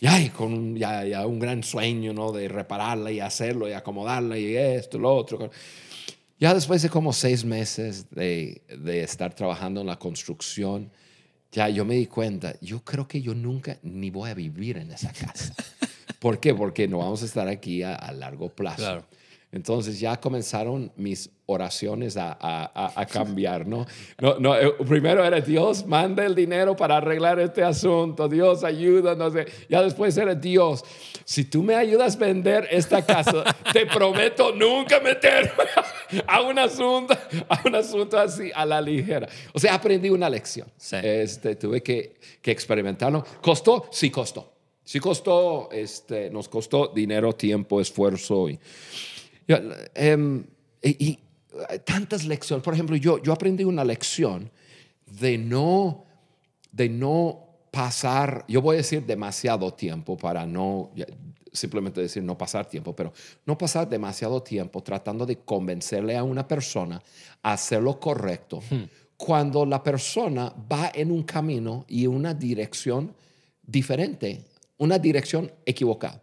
Y 0.00 0.06
ay, 0.06 0.28
con 0.30 0.76
ya, 0.76 1.04
ya 1.04 1.26
un 1.26 1.38
gran 1.38 1.62
sueño, 1.62 2.12
¿no? 2.12 2.32
De 2.32 2.48
repararla 2.48 3.10
y 3.12 3.20
hacerlo 3.20 3.68
y 3.68 3.72
acomodarla 3.72 4.38
y 4.38 4.56
esto, 4.56 4.98
lo 4.98 5.14
otro. 5.14 5.50
Ya 6.38 6.54
después 6.54 6.80
de 6.82 6.88
como 6.88 7.12
seis 7.12 7.44
meses 7.44 8.10
de, 8.10 8.62
de 8.78 9.02
estar 9.02 9.34
trabajando 9.34 9.80
en 9.82 9.86
la 9.86 9.98
construcción, 9.98 10.90
ya 11.52 11.68
yo 11.68 11.84
me 11.84 11.96
di 11.96 12.06
cuenta, 12.06 12.54
yo 12.60 12.82
creo 12.82 13.06
que 13.08 13.20
yo 13.20 13.34
nunca 13.34 13.78
ni 13.82 14.10
voy 14.10 14.30
a 14.30 14.34
vivir 14.34 14.78
en 14.78 14.90
esa 14.90 15.12
casa. 15.12 15.54
¿Por 16.18 16.40
qué? 16.40 16.54
Porque 16.54 16.88
no 16.88 16.98
vamos 16.98 17.22
a 17.22 17.26
estar 17.26 17.48
aquí 17.48 17.82
a, 17.82 17.94
a 17.94 18.12
largo 18.12 18.48
plazo. 18.48 18.76
Claro. 18.78 19.04
Entonces 19.52 19.98
ya 19.98 20.16
comenzaron 20.20 20.92
mis 20.96 21.28
oraciones 21.46 22.16
a, 22.16 22.30
a- 22.40 22.70
a- 22.72 22.92
a 23.00 23.06
cambiar, 23.06 23.66
¿no? 23.66 23.84
No, 24.20 24.38
no 24.38 24.56
eh, 24.56 24.72
primero 24.86 25.24
era 25.24 25.40
Dios, 25.40 25.84
manda 25.86 26.24
el 26.24 26.36
dinero 26.36 26.76
para 26.76 26.98
arreglar 26.98 27.40
este 27.40 27.64
asunto, 27.64 28.28
Dios 28.28 28.62
ayuda, 28.62 29.16
no 29.16 29.28
sé. 29.30 29.46
Ya 29.68 29.82
después 29.82 30.16
era 30.16 30.36
Dios, 30.36 30.84
si 31.24 31.44
tú 31.46 31.64
me 31.64 31.74
ayudas 31.74 32.14
a 32.14 32.18
vender 32.20 32.68
esta 32.70 33.04
casa, 33.04 33.42
te 33.72 33.86
prometo 33.86 34.52
nunca 34.54 35.00
meterme 35.00 35.50
a 36.28 36.42
un 36.42 36.56
asunto, 36.56 37.12
a 37.48 37.60
un 37.66 37.74
asunto 37.74 38.20
así 38.20 38.52
a 38.54 38.64
la 38.64 38.80
ligera. 38.80 39.28
O 39.52 39.58
sea, 39.58 39.74
aprendí 39.74 40.10
una 40.10 40.30
lección. 40.30 40.68
Sí. 40.76 40.94
Este, 41.02 41.56
tuve 41.56 41.82
que, 41.82 42.14
que 42.40 42.52
experimentarlo. 42.52 43.24
¿Costó? 43.42 43.88
Sí 43.90 44.10
costó. 44.12 44.52
Sí 44.90 44.98
costó, 44.98 45.70
este, 45.70 46.30
nos 46.30 46.48
costó 46.48 46.88
dinero, 46.88 47.32
tiempo, 47.32 47.80
esfuerzo 47.80 48.48
y, 48.48 48.58
em, 49.94 50.44
y, 50.82 51.06
y, 51.06 51.18
tantas 51.84 52.24
lecciones. 52.24 52.64
Por 52.64 52.74
ejemplo, 52.74 52.96
yo, 52.96 53.22
yo 53.22 53.32
aprendí 53.32 53.62
una 53.62 53.84
lección 53.84 54.50
de 55.06 55.38
no, 55.38 56.06
de 56.72 56.88
no 56.88 57.38
pasar, 57.70 58.44
yo 58.48 58.60
voy 58.62 58.74
a 58.74 58.76
decir 58.78 59.06
demasiado 59.06 59.72
tiempo 59.74 60.16
para 60.16 60.44
no 60.44 60.90
simplemente 61.52 62.00
decir 62.00 62.24
no 62.24 62.36
pasar 62.36 62.66
tiempo, 62.66 62.92
pero 62.92 63.12
no 63.46 63.56
pasar 63.56 63.88
demasiado 63.88 64.42
tiempo 64.42 64.82
tratando 64.82 65.24
de 65.24 65.36
convencerle 65.36 66.16
a 66.16 66.24
una 66.24 66.48
persona 66.48 67.00
a 67.44 67.52
hacer 67.52 67.80
lo 67.80 68.00
correcto 68.00 68.60
cuando 69.16 69.64
la 69.64 69.84
persona 69.84 70.52
va 70.72 70.90
en 70.92 71.12
un 71.12 71.22
camino 71.22 71.84
y 71.86 72.08
una 72.08 72.34
dirección 72.34 73.14
diferente, 73.64 74.49
una 74.80 74.98
dirección 74.98 75.52
equivocada. 75.64 76.20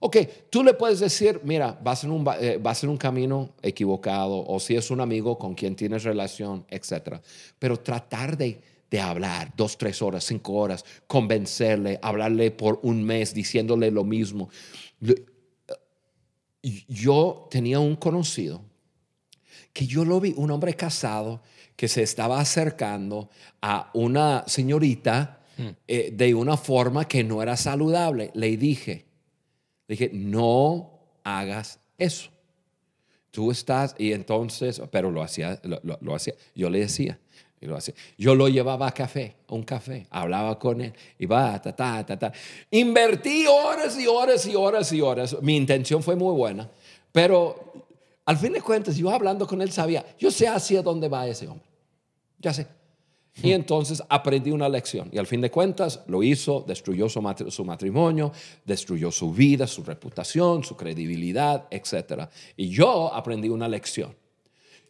Ok, 0.00 0.16
tú 0.48 0.62
le 0.62 0.74
puedes 0.74 1.00
decir, 1.00 1.40
mira, 1.42 1.76
vas 1.82 2.04
en 2.04 2.12
un, 2.12 2.24
eh, 2.40 2.58
vas 2.62 2.84
en 2.84 2.90
un 2.90 2.96
camino 2.96 3.54
equivocado, 3.60 4.46
o 4.46 4.60
si 4.60 4.76
es 4.76 4.92
un 4.92 5.00
amigo 5.00 5.36
con 5.36 5.54
quien 5.56 5.74
tienes 5.74 6.04
relación, 6.04 6.64
etc. 6.70 7.20
Pero 7.58 7.78
tratar 7.80 8.36
de, 8.36 8.60
de 8.88 9.00
hablar 9.00 9.52
dos, 9.56 9.76
tres 9.76 10.00
horas, 10.00 10.22
cinco 10.22 10.52
horas, 10.52 10.84
convencerle, 11.08 11.98
hablarle 12.00 12.52
por 12.52 12.78
un 12.84 13.02
mes 13.02 13.34
diciéndole 13.34 13.90
lo 13.90 14.04
mismo. 14.04 14.48
Le- 15.00 15.24
Yo 16.88 17.48
tenía 17.50 17.80
un 17.80 17.96
conocido 17.96 18.62
que 19.72 19.86
yo 19.86 20.04
lo 20.04 20.20
vi, 20.20 20.34
un 20.36 20.50
hombre 20.50 20.74
casado 20.74 21.42
que 21.76 21.88
se 21.88 22.02
estaba 22.02 22.40
acercando 22.40 23.30
a 23.62 23.90
una 23.94 24.44
señorita 24.46 25.37
eh, 25.86 26.10
de 26.12 26.34
una 26.34 26.56
forma 26.56 27.06
que 27.06 27.24
no 27.24 27.42
era 27.42 27.56
saludable. 27.56 28.30
Le 28.34 28.56
dije, 28.56 29.06
le 29.86 29.94
dije, 29.94 30.10
no 30.12 30.90
hagas 31.24 31.80
eso. 31.96 32.30
Tú 33.30 33.50
estás, 33.50 33.94
y 33.98 34.12
entonces, 34.12 34.80
pero 34.90 35.10
lo 35.10 35.22
hacía, 35.22 35.60
lo, 35.62 36.14
hacía, 36.14 36.34
yo 36.54 36.70
le 36.70 36.80
decía, 36.80 37.18
y 37.60 37.66
lo 37.66 37.76
hacía. 37.76 37.94
Yo 38.16 38.34
lo 38.34 38.48
llevaba 38.48 38.86
a 38.86 38.92
café, 38.92 39.36
un 39.48 39.62
café, 39.62 40.06
hablaba 40.10 40.58
con 40.58 40.80
él, 40.80 40.92
va, 41.30 41.60
ta, 41.60 41.74
ta, 41.74 42.04
ta, 42.04 42.18
ta. 42.18 42.32
Invertí 42.70 43.46
horas 43.46 43.98
y 43.98 44.06
horas 44.06 44.46
y 44.46 44.54
horas 44.54 44.92
y 44.92 45.00
horas. 45.00 45.36
Mi 45.42 45.56
intención 45.56 46.02
fue 46.02 46.16
muy 46.16 46.34
buena, 46.34 46.70
pero 47.12 47.68
al 48.24 48.36
fin 48.36 48.52
de 48.52 48.60
cuentas, 48.60 48.96
yo 48.96 49.10
hablando 49.10 49.46
con 49.46 49.62
él 49.62 49.70
sabía, 49.72 50.04
yo 50.18 50.30
sé 50.30 50.46
hacia 50.48 50.82
dónde 50.82 51.08
va 51.08 51.26
ese 51.26 51.48
hombre. 51.48 51.66
Ya 52.38 52.52
sé. 52.52 52.66
Y 53.42 53.52
entonces 53.52 54.02
aprendí 54.08 54.50
una 54.50 54.68
lección. 54.68 55.08
Y 55.12 55.18
al 55.18 55.26
fin 55.26 55.40
de 55.40 55.50
cuentas 55.50 56.00
lo 56.06 56.22
hizo, 56.22 56.64
destruyó 56.66 57.08
su, 57.08 57.20
matri- 57.20 57.50
su 57.50 57.64
matrimonio, 57.64 58.32
destruyó 58.64 59.10
su 59.12 59.32
vida, 59.32 59.66
su 59.66 59.84
reputación, 59.84 60.64
su 60.64 60.76
credibilidad, 60.76 61.66
etc. 61.70 62.28
Y 62.56 62.68
yo 62.70 63.12
aprendí 63.14 63.48
una 63.48 63.68
lección. 63.68 64.14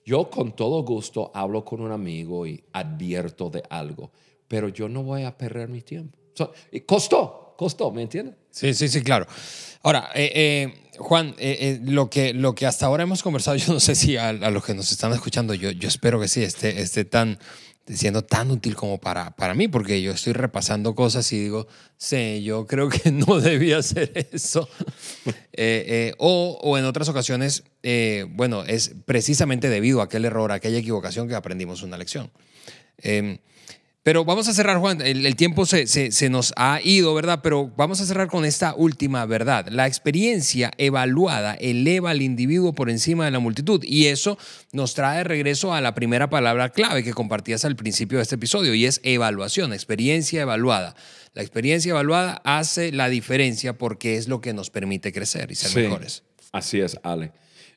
Yo 0.05 0.31
con 0.31 0.53
todo 0.57 0.83
gusto 0.85 1.31
hablo 1.35 1.65
con 1.65 1.81
un 1.83 1.93
amigo 1.93 2.47
y 2.47 2.63
advierto 2.73 3.51
de 3.51 3.63
algo, 3.69 4.11
pero 4.49 4.69
yo 4.69 4.89
no 4.89 5.03
voy 5.03 5.25
a 5.25 5.37
perder 5.37 5.69
mi 5.69 5.83
tiempo. 5.83 6.17
So, 6.33 6.53
y 6.73 6.81
costó, 6.81 7.55
costó, 7.59 7.91
¿me 7.91 8.03
entiendes? 8.03 8.37
Sí, 8.51 8.73
sí, 8.73 8.89
sí, 8.89 9.03
claro. 9.03 9.27
Ahora, 9.83 10.09
eh, 10.15 10.31
eh, 10.35 10.91
Juan, 10.99 11.35
eh, 11.39 11.59
eh, 11.61 11.81
lo, 11.85 12.09
que, 12.09 12.33
lo 12.33 12.55
que 12.55 12.65
hasta 12.65 12.87
ahora 12.87 13.03
hemos 13.03 13.23
conversado, 13.23 13.57
yo 13.59 13.73
no 13.75 13.81
sé 13.81 13.95
si 13.95 14.17
a, 14.17 14.31
a 14.31 14.51
los 14.51 14.65
que 14.65 14.73
nos 14.73 14.91
están 14.91 15.13
escuchando, 15.13 15.53
yo, 15.53 15.71
yo 15.73 15.89
espero 15.89 16.19
que 16.21 16.29
sí, 16.29 16.43
esté, 16.43 16.81
esté 16.81 17.05
tan, 17.05 17.39
siendo 17.95 18.23
tan 18.23 18.51
útil 18.51 18.77
como 18.77 18.99
para, 18.99 19.35
para 19.37 19.55
mí, 19.55 19.69
porque 19.69 20.03
yo 20.03 20.13
estoy 20.13 20.33
repasando 20.33 20.95
cosas 20.95 21.33
y 21.33 21.39
digo, 21.41 21.67
sí, 21.97 22.43
yo 22.43 22.67
creo 22.67 22.89
que 22.89 23.11
no 23.13 23.41
debía 23.41 23.79
hacer 23.79 24.29
eso. 24.33 24.69
Eh, 25.61 25.85
eh, 25.89 26.15
o, 26.19 26.57
o, 26.63 26.79
en 26.79 26.85
otras 26.85 27.09
ocasiones, 27.09 27.65
eh, 27.83 28.27
bueno, 28.31 28.63
es 28.63 28.93
precisamente 29.07 29.69
debido 29.69 30.01
a 30.01 30.05
aquel 30.05 30.25
error, 30.25 30.53
a 30.53 30.55
aquella 30.55 30.79
equivocación 30.79 31.27
que 31.27 31.35
aprendimos 31.35 31.83
una 31.83 31.99
lección. 31.99 32.31
Pero 34.09 34.25
vamos 34.25 34.49
a 34.49 34.55
cerrar, 34.55 34.79
Juan. 34.79 35.03
El, 35.03 35.37
tiempo 35.37 35.67
se, 35.67 35.87
se, 35.87 36.31
nos 36.31 36.55
ha 36.57 36.81
ido, 36.83 37.13
¿verdad? 37.13 37.41
Pero 37.43 37.71
vamos 37.77 38.01
a 38.01 38.07
cerrar 38.07 38.29
con 38.29 38.47
esta 38.47 38.75
última 38.75 39.27
verdad. 39.27 39.69
La 39.69 39.87
experiencia 39.87 40.71
evaluada 40.79 41.57
eleva 41.57 42.09
al 42.09 42.23
individuo 42.23 42.73
por 42.73 42.89
encima 42.89 43.27
de 43.27 43.33
la 43.33 43.39
multitud. 43.39 43.85
Y 43.85 44.07
eso 44.07 44.39
nos 44.73 44.95
trae 44.95 45.19
de 45.19 45.25
regreso 45.25 45.75
a 45.75 45.83
la 45.83 45.95
primera 45.95 46.31
palabra 46.31 46.71
clave 46.71 47.05
que 47.05 47.13
compartías 47.13 47.67
al 47.67 47.77
principio 47.77 48.17
de 48.17 48.23
este 48.23 48.37
episodio, 48.37 48.73
y 48.73 48.87
es 48.87 49.03
evaluación, 49.03 49.75
experiencia 49.75 50.41
evaluada. 50.41 50.97
La 51.35 51.43
experiencia 51.43 51.91
evaluada 51.91 52.41
hace 52.45 52.93
la 52.93 53.11
diferencia 53.11 53.77
porque 53.77 54.17
es 54.17 54.27
lo 54.27 54.41
que 54.41 54.55
nos 54.55 54.71
permite 54.71 55.13
crecer 55.13 55.53
y 55.53 55.55
ser 55.55 55.83
mejores. 55.83 56.23
Así 56.51 56.81
es, 56.81 56.97
Ale. 57.03 57.31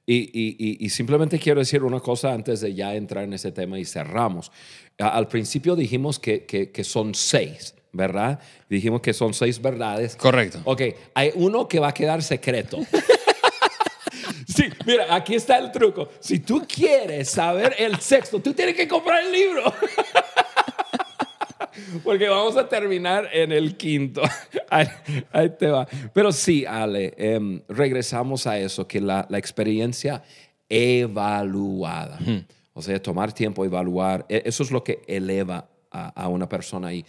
Y, 0.05 0.89
simplemente 0.89 1.39
quiero 1.39 1.59
decir 1.59 1.83
una 1.83 1.99
cosa 1.99 2.33
antes 2.33 2.61
de 2.61 2.73
ya 2.73 2.95
entrar 2.95 3.23
en 3.23 3.33
ese 3.33 3.51
tema 3.51 3.79
y 3.79 3.85
cerramos. 3.85 4.51
Al 4.97 5.27
principio 5.27 5.75
dijimos 5.75 6.19
que, 6.19 6.45
que, 6.45 6.83
son 6.83 7.15
seis, 7.15 7.75
¿verdad? 7.91 8.39
Dijimos 8.69 9.01
que 9.01 9.13
son 9.13 9.33
seis 9.33 9.61
verdades. 9.61 10.15
Correcto. 10.15 10.61
Ok, 10.65 10.81
hay 11.13 11.31
uno 11.35 11.67
que 11.67 11.79
va 11.79 11.89
a 11.89 11.93
quedar 11.93 12.23
secreto. 12.23 12.79
sí, 14.47 14.65
mira, 14.85 15.13
aquí 15.15 15.35
está 15.35 15.57
el 15.57 15.71
truco. 15.71 16.09
Si 16.19 16.39
tú 16.39 16.65
quieres 16.67 17.29
saber 17.29 17.75
el 17.77 17.99
sexto, 17.99 18.39
tú 18.39 18.53
tienes 18.53 18.75
que 18.75 18.87
comprar 18.87 19.23
el 19.23 19.31
libro. 19.31 19.63
Porque 22.03 22.27
vamos 22.27 22.57
a 22.57 22.67
terminar 22.67 23.29
en 23.33 23.51
el 23.51 23.77
quinto. 23.77 24.21
Ahí, 24.69 24.87
te 25.57 25.67
va. 25.67 25.87
Pero 26.13 26.31
sí, 26.31 26.65
Ale, 26.65 27.13
em, 27.17 27.61
regresamos 27.67 28.47
a 28.47 28.57
eso, 28.57 28.87
que 28.87 29.01
la, 29.01 29.25
la 29.29 29.37
experiencia 29.37 30.23
evaluada. 30.69 32.19
O 32.73 32.81
sea, 32.81 33.01
tomar 33.01 33.33
tiempo, 33.33 33.65
evaluar, 33.65 34.25
e, 34.29 34.43
eso 34.45 34.63
es 34.63 34.71
lo 34.71 34.83
que 34.83 35.01
eleva 35.07 35.69
a, 35.91 36.23
a, 36.23 36.27
una 36.29 36.47
persona 36.47 36.87
ahí. 36.87 37.05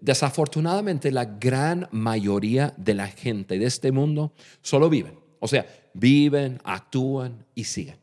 Desafortunadamente, 0.00 1.10
la 1.10 1.24
gran 1.24 1.88
mayoría 1.90 2.74
de 2.76 2.94
la 2.94 3.08
gente 3.08 3.58
de 3.58 3.66
este 3.66 3.92
mundo 3.92 4.32
solo 4.60 4.90
viven. 4.90 5.18
O 5.40 5.48
sea, 5.48 5.66
viven, 5.94 6.60
actúan 6.64 7.46
y 7.54 7.64
siguen. 7.64 7.96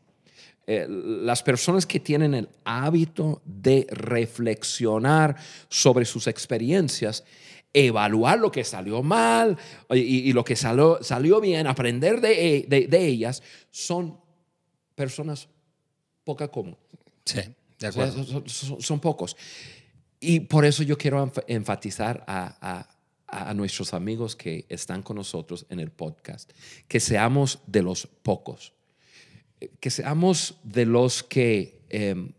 Eh, 0.68 0.86
las 0.88 1.44
personas 1.44 1.86
que 1.86 2.00
tienen 2.00 2.34
el 2.34 2.48
hábito 2.64 3.40
de 3.44 3.86
reflexionar 3.88 5.36
sobre 5.68 6.04
sus 6.04 6.26
experiencias, 6.26 7.22
evaluar 7.72 8.40
lo 8.40 8.50
que 8.50 8.64
salió 8.64 9.00
mal 9.00 9.56
y, 9.90 10.32
lo 10.32 10.44
que 10.44 10.56
salió, 10.56 10.98
salió 11.02 11.40
bien, 11.40 11.68
aprender 11.68 12.20
de, 12.20 12.66
de, 12.68 13.06
ellas, 13.06 13.44
son 13.70 14.18
personas 14.96 15.48
poca 16.24 16.48
común. 16.48 16.76
Sí, 17.24 17.42
de 17.78 17.86
acuerdo. 17.86 18.42
son, 18.48 18.98
pocos. 18.98 19.36
Y 20.18 20.40
por 20.40 20.64
eso 20.64 20.82
yo 20.82 20.98
quiero 20.98 21.32
enfatizar 21.46 22.24
a, 22.26 22.88
a, 23.28 23.50
a, 23.50 23.54
nuestros 23.54 23.94
amigos 23.94 24.34
que 24.34 24.64
están 24.68 25.02
con 25.02 25.14
nosotros 25.14 25.64
en 25.68 25.78
el 25.78 25.92
podcast, 25.92 26.50
que 26.88 26.98
seamos 26.98 27.60
de 27.66 27.82
los 27.82 28.08
pocos 28.24 28.72
que 29.80 29.90
seamos 29.90 30.58
de 30.62 30.86
los 30.86 31.22
que 31.22 31.80
em, 31.88 32.32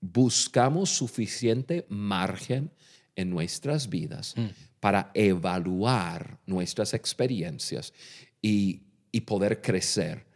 buscamos 0.00 0.90
suficiente 0.90 1.86
margen 1.88 2.70
en 3.16 3.30
nuestras 3.30 3.88
vidas 3.88 4.34
mm. 4.36 4.46
para 4.80 5.10
evaluar 5.14 6.38
nuestras 6.46 6.94
experiencias 6.94 7.92
y, 8.42 8.80
poder 9.26 9.62
crecer. 9.62 10.26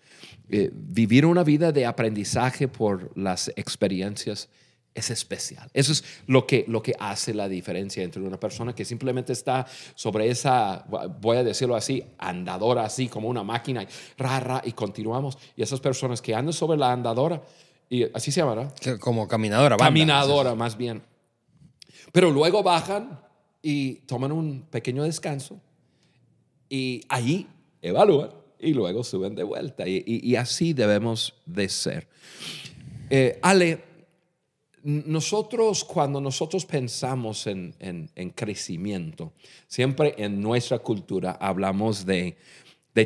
Eh, 0.49 0.71
vivir 0.73 1.27
una 1.27 1.43
vida 1.43 1.73
de 1.73 1.85
aprendizaje 1.85 2.69
por 2.69 3.11
las 3.19 3.49
experiencias 3.57 4.49
es 4.95 5.11
especial. 5.11 5.69
Eso 5.73 5.93
es 5.93 6.05
lo 6.27 6.47
que, 6.47 6.65
lo 6.69 6.83
que 6.83 6.95
hace 6.99 7.35
la 7.35 7.49
diferencia 7.49 8.03
entre 8.03 8.23
una 8.23 8.39
persona 8.39 8.75
que 8.75 8.85
simplemente 8.85 9.33
está 9.33 9.67
sobre 9.95 10.29
esa, 10.29 10.85
voy 11.21 11.37
a 11.37 11.45
decirlo 11.45 11.77
así, 11.77 12.05
andadora, 12.19 12.85
así 12.85 13.09
como 13.09 13.29
una 13.29 13.43
máquina, 13.45 13.83
y 13.83 13.89
ra, 14.17 14.63
y 14.65 14.73
continuamos. 14.73 15.39
Y 15.57 15.63
esas 15.63 15.81
personas 15.81 16.21
que 16.21 16.35
andan 16.35 16.53
sobre 16.53 16.79
la 16.79 16.93
andadora, 16.93 17.43
y 17.89 18.05
así 18.15 18.31
se 18.31 18.41
llama, 18.41 18.55
¿verdad? 18.55 18.99
Como 18.99 19.27
caminadora. 19.29 19.77
Caminadora, 19.77 20.55
más 20.55 20.77
bien. 20.77 21.03
Pero 22.13 22.31
luego 22.31 22.63
bajan 22.63 23.21
y 23.63 23.95
toman 24.07 24.33
un 24.33 24.63
pequeño 24.71 25.05
descanso 25.05 25.61
y 26.69 27.03
ahí 27.09 27.47
evalúan 27.83 28.31
y 28.59 28.75
luego 28.75 29.05
suben 29.05 29.35
de 29.35 29.43
vuelta. 29.45 29.85
Y, 29.87 30.37
así 30.37 30.73
debemos 30.73 31.35
de 31.47 31.69
ser. 31.69 32.09
Eh, 33.11 33.39
Ale, 33.43 33.85
nosotros, 34.89 35.85
cuando 35.85 36.19
nosotros 36.19 36.65
pensamos 36.65 37.47
en, 37.47 37.75
crecimiento, 38.35 39.35
siempre 39.67 40.15
en 40.17 40.41
nuestra 40.41 40.79
cultura 40.79 41.33
hablamos 41.33 42.07
de, 42.07 42.39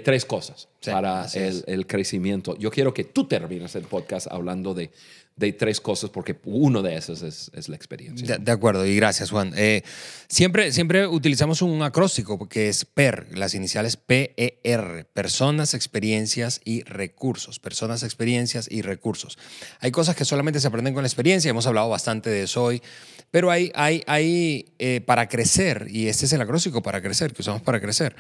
tres 0.05 0.25
cosas 0.25 0.69
para 0.87 1.27
el, 1.35 1.87
crecimiento. 1.89 2.57
Yo 2.57 2.71
quiero 2.71 2.95
que 2.95 3.03
tú 3.03 3.25
termines 3.25 3.75
el 3.75 3.83
podcast 3.83 4.29
hablando 4.31 4.75
de, 4.75 4.93
de 5.37 5.53
tres 5.53 5.81
cosas, 5.81 6.11
porque 6.11 6.37
uno 6.45 6.83
de 6.83 6.97
esas 6.97 7.23
es, 7.23 7.69
la 7.69 7.77
experiencia. 7.77 8.39
De, 8.39 8.53
acuerdo, 8.53 8.85
y 8.87 8.95
gracias, 8.97 9.31
Juan. 9.31 9.53
Eh, 9.57 9.83
siempre, 10.29 10.73
siempre 10.73 11.07
utilizamos 11.07 11.63
un 11.63 11.83
acróstico 11.83 12.49
que 12.49 12.69
es 12.69 12.85
PER, 12.85 13.27
las 13.37 13.55
iniciales 13.55 13.97
PER, 13.97 15.07
personas, 15.13 15.75
experiencias 15.75 16.61
y 16.65 16.83
recursos. 16.83 17.59
Personas, 17.59 18.03
experiencias 18.03 18.69
y 18.71 18.83
recursos. 18.83 19.39
Hay 19.81 19.91
cosas 19.91 20.17
que 20.17 20.25
solamente 20.25 20.61
se 20.61 20.69
aprenden 20.69 20.95
con 20.95 21.03
la 21.03 21.09
experiencia, 21.09 21.51
hemos 21.51 21.67
hablado 21.67 21.89
bastante 21.89 22.31
de 22.31 22.45
eso 22.45 22.63
hoy, 22.63 22.83
pero 23.31 23.51
hay, 23.51 23.73
hay, 23.75 24.03
hay 24.07 24.67
eh, 24.79 25.01
para 25.05 25.29
crecer, 25.29 25.87
y 25.91 26.09
este 26.09 26.27
es 26.27 26.33
el 26.35 26.43
acróstico 26.43 26.83
para 26.83 27.01
crecer, 27.01 27.33
que 27.33 27.43
usamos 27.43 27.63
para 27.63 27.81
crecer. 27.81 28.15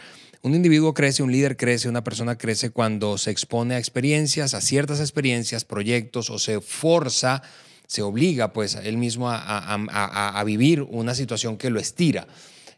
Un 0.44 0.57
individuo 0.57 0.92
crece, 0.92 1.22
un 1.22 1.31
líder 1.31 1.57
crece, 1.57 1.88
una 1.88 2.03
persona 2.03 2.37
crece 2.37 2.70
cuando 2.70 3.16
se 3.16 3.31
expone 3.31 3.77
a 3.77 3.79
experiencias, 3.79 4.55
a 4.55 4.61
ciertas 4.61 4.98
experiencias, 4.98 5.64
proyectos 5.64 6.31
o 6.31 6.38
se 6.40 6.61
forza, 7.03 7.43
se 7.87 8.03
obliga 8.03 8.53
pues 8.53 8.77
él 8.77 8.97
mismo 8.97 9.29
a, 9.29 10.43
vivir 10.47 10.83
una 10.83 11.15
situación 11.15 11.57
que 11.57 11.71
lo 11.71 11.81
estira. 11.81 12.27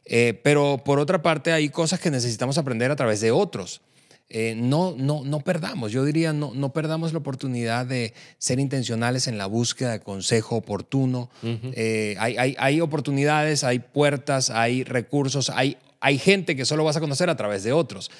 Eh, 0.06 0.38
pero 0.42 0.82
por 0.84 0.98
otra 0.98 1.22
parte 1.22 1.52
hay 1.52 1.68
cosas 1.68 2.00
que 2.00 2.10
necesitamos 2.10 2.58
aprender 2.58 2.90
a 2.90 2.96
través 2.96 3.20
de 3.20 3.30
otros. 3.30 3.80
Eh, 4.30 4.54
no, 4.56 4.94
no, 4.96 5.22
no 5.22 5.40
perdamos, 5.40 5.92
yo 5.92 6.04
diría, 6.04 6.32
no, 6.32 6.52
no 6.54 6.72
perdamos 6.72 7.12
la 7.12 7.18
oportunidad 7.18 7.86
de 7.86 8.14
ser 8.38 8.58
intencionales 8.58 9.28
en 9.28 9.36
la 9.36 9.46
búsqueda 9.46 9.92
de 9.92 10.00
consejo 10.00 10.56
oportuno. 10.56 11.30
Eh, 11.42 12.16
hay, 12.18 12.36
hay, 12.38 12.56
hay, 12.58 12.80
oportunidades, 12.80 13.62
hay 13.62 13.78
puertas, 13.78 14.50
hay 14.50 14.82
recursos, 14.82 15.50
hay 15.50 15.76
hay 16.04 16.18
gente 16.18 16.54
que 16.54 16.66
solo 16.66 16.84
vas 16.84 16.96
a 16.98 17.00
conocer 17.00 17.30
a 17.30 17.36
través 17.36 17.64
de 17.64 17.72
otros. 17.72 18.10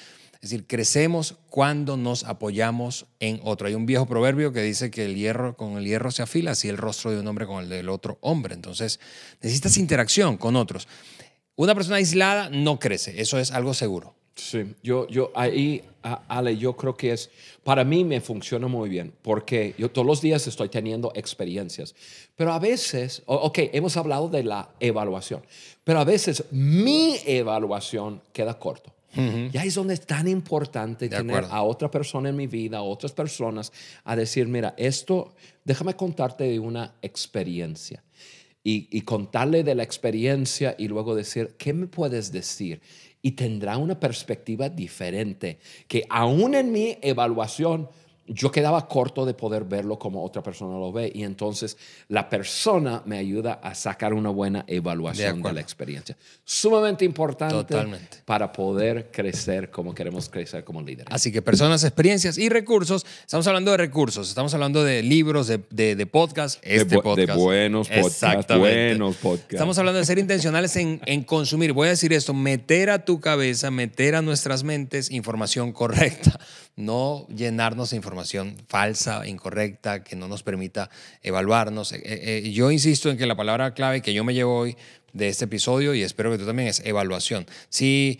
Es 0.45 0.51
decir, 0.51 0.67
crecemos 0.67 1.37
cuando 1.49 1.97
nos 1.97 2.23
apoyamos 2.23 3.07
en 3.19 3.39
otro. 3.43 3.65
Hay 3.65 3.73
un 3.73 3.87
viejo 3.87 4.05
proverbio 4.05 4.53
que 4.53 4.61
dice 4.61 4.91
que 4.91 5.05
el 5.05 5.15
hierro 5.15 5.57
con 5.57 5.75
el 5.75 5.85
hierro 5.85 6.11
se 6.11 6.21
afila, 6.21 6.51
así 6.51 6.69
el 6.69 6.77
rostro 6.77 7.09
de 7.09 7.19
un 7.19 7.25
hombre 7.25 7.47
con 7.47 7.63
el 7.63 7.69
del 7.69 7.89
otro 7.89 8.19
hombre. 8.21 8.53
Entonces, 8.53 8.99
necesitas 9.41 9.75
interacción 9.77 10.37
con 10.37 10.55
otros. 10.55 10.87
Una 11.55 11.73
persona 11.73 11.95
aislada 11.95 12.51
no 12.51 12.77
crece, 12.77 13.19
eso 13.19 13.39
es 13.39 13.49
algo 13.49 13.73
seguro. 13.73 14.13
Sí, 14.35 14.75
yo, 14.83 15.07
yo 15.07 15.31
ahí, 15.33 15.81
Ale, 16.03 16.55
yo 16.57 16.75
creo 16.75 16.95
que 16.95 17.13
es, 17.13 17.31
para 17.63 17.83
mí 17.83 18.03
me 18.03 18.21
funciona 18.21 18.67
muy 18.67 18.87
bien, 18.87 19.15
porque 19.23 19.73
yo 19.79 19.89
todos 19.89 20.05
los 20.05 20.21
días 20.21 20.45
estoy 20.45 20.69
teniendo 20.69 21.11
experiencias, 21.15 21.95
pero 22.35 22.53
a 22.53 22.59
veces, 22.59 23.23
ok, 23.25 23.57
hemos 23.73 23.97
hablado 23.97 24.29
de 24.29 24.43
la 24.43 24.69
evaluación, 24.79 25.41
pero 25.83 26.01
a 26.01 26.03
veces 26.03 26.43
mi 26.51 27.17
evaluación 27.25 28.21
queda 28.31 28.59
corto. 28.59 28.94
Y 29.15 29.57
ahí 29.57 29.67
es 29.67 29.75
donde 29.75 29.93
es 29.93 30.05
tan 30.05 30.27
importante 30.27 31.09
tener 31.09 31.45
a 31.49 31.63
otra 31.63 31.89
persona 31.89 32.29
en 32.29 32.35
mi 32.35 32.47
vida, 32.47 32.79
a 32.79 32.81
otras 32.81 33.11
personas, 33.11 33.71
a 34.03 34.15
decir, 34.15 34.47
mira, 34.47 34.73
esto, 34.77 35.33
déjame 35.63 35.95
contarte 35.95 36.43
de 36.45 36.59
una 36.59 36.95
experiencia. 37.01 38.03
Y, 38.67 38.87
y 38.89 39.01
contarle 39.01 39.63
de 39.63 39.75
la 39.75 39.83
experiencia 39.83 40.75
y 40.79 40.87
luego 40.87 41.13
decir, 41.13 41.53
¿qué 41.59 41.71
me 41.71 41.85
puedes 41.85 42.31
decir? 42.31 42.81
y 43.25 43.31
tendrá 43.31 43.77
una 43.77 43.99
perspectiva 43.99 44.69
diferente 44.69 45.57
que 45.87 46.05
aún 46.11 46.53
en 46.53 46.71
mi 46.71 46.99
evaluación 47.01 47.89
yo 48.27 48.51
quedaba 48.51 48.87
corto 48.87 49.25
de 49.25 49.35
poder 49.35 49.65
verlo 49.65 49.99
como 49.99 50.23
otra 50.23 50.41
persona 50.41 50.77
lo 50.79 50.91
ve 50.91 51.11
y 51.13 51.23
entonces 51.23 51.77
la 52.07 52.27
persona 52.27 53.03
me 53.05 53.17
ayuda 53.17 53.59
a 53.61 53.75
sacar 53.75 54.13
una 54.13 54.29
buena 54.29 54.65
evaluación 54.67 55.43
de, 55.43 55.53
la 55.53 55.61
experiencia. 55.61 56.17
Sumamente 56.43 57.05
importante 57.05 57.75
para 58.25 58.51
poder 58.51 59.11
crecer 59.11 59.69
como 59.69 59.93
queremos 59.93 60.27
crecer 60.29 60.63
como 60.63 60.81
líderes. 60.81 61.07
Así 61.11 61.31
que 61.31 61.41
personas, 61.43 61.83
experiencias 61.83 62.37
y 62.37 62.49
recursos. 62.49 63.05
Estamos 63.21 63.45
hablando 63.45 63.71
de 63.71 63.77
recursos, 63.77 64.27
estamos 64.27 64.53
hablando 64.55 64.83
de 64.83 65.03
libros, 65.03 65.47
de, 65.47 65.61
de, 65.69 65.95
de 65.95 66.05
podcast, 66.07 66.59
este 66.63 66.99
podcast. 66.99 67.29
De 67.29 67.35
buenos 67.35 67.87
podcasts, 67.89 68.57
buenos 68.57 69.17
podcasts. 69.17 69.53
Estamos 69.53 69.77
hablando 69.77 69.99
de 69.99 70.05
ser 70.05 70.17
intencionales 70.17 70.75
en, 70.77 70.99
en 71.05 71.23
consumir. 71.23 71.73
Voy 71.73 71.87
a 71.87 71.91
decir 71.91 72.11
esto, 72.11 72.33
meter 72.33 72.89
a 72.89 73.05
tu 73.05 73.19
cabeza, 73.19 73.69
meter 73.69 74.15
a 74.15 74.23
nuestras 74.23 74.63
mentes 74.63 75.11
información 75.11 75.71
correcta 75.71 76.39
no 76.75 77.25
llenarnos 77.27 77.91
de 77.91 77.95
información 77.95 78.14
falsa, 78.67 79.27
incorrecta, 79.27 80.03
que 80.03 80.15
no 80.15 80.27
nos 80.27 80.43
permita 80.43 80.89
evaluarnos. 81.21 81.91
Eh, 81.93 82.01
eh, 82.03 82.51
yo 82.51 82.71
insisto 82.71 83.09
en 83.09 83.17
que 83.17 83.25
la 83.25 83.35
palabra 83.35 83.73
clave 83.73 84.01
que 84.01 84.13
yo 84.13 84.23
me 84.23 84.33
llevo 84.33 84.57
hoy 84.57 84.77
de 85.13 85.29
este 85.29 85.45
episodio, 85.45 85.93
y 85.93 86.03
espero 86.03 86.31
que 86.31 86.37
tú 86.37 86.45
también, 86.45 86.69
es 86.69 86.81
evaluación. 86.85 87.45
Si 87.69 88.19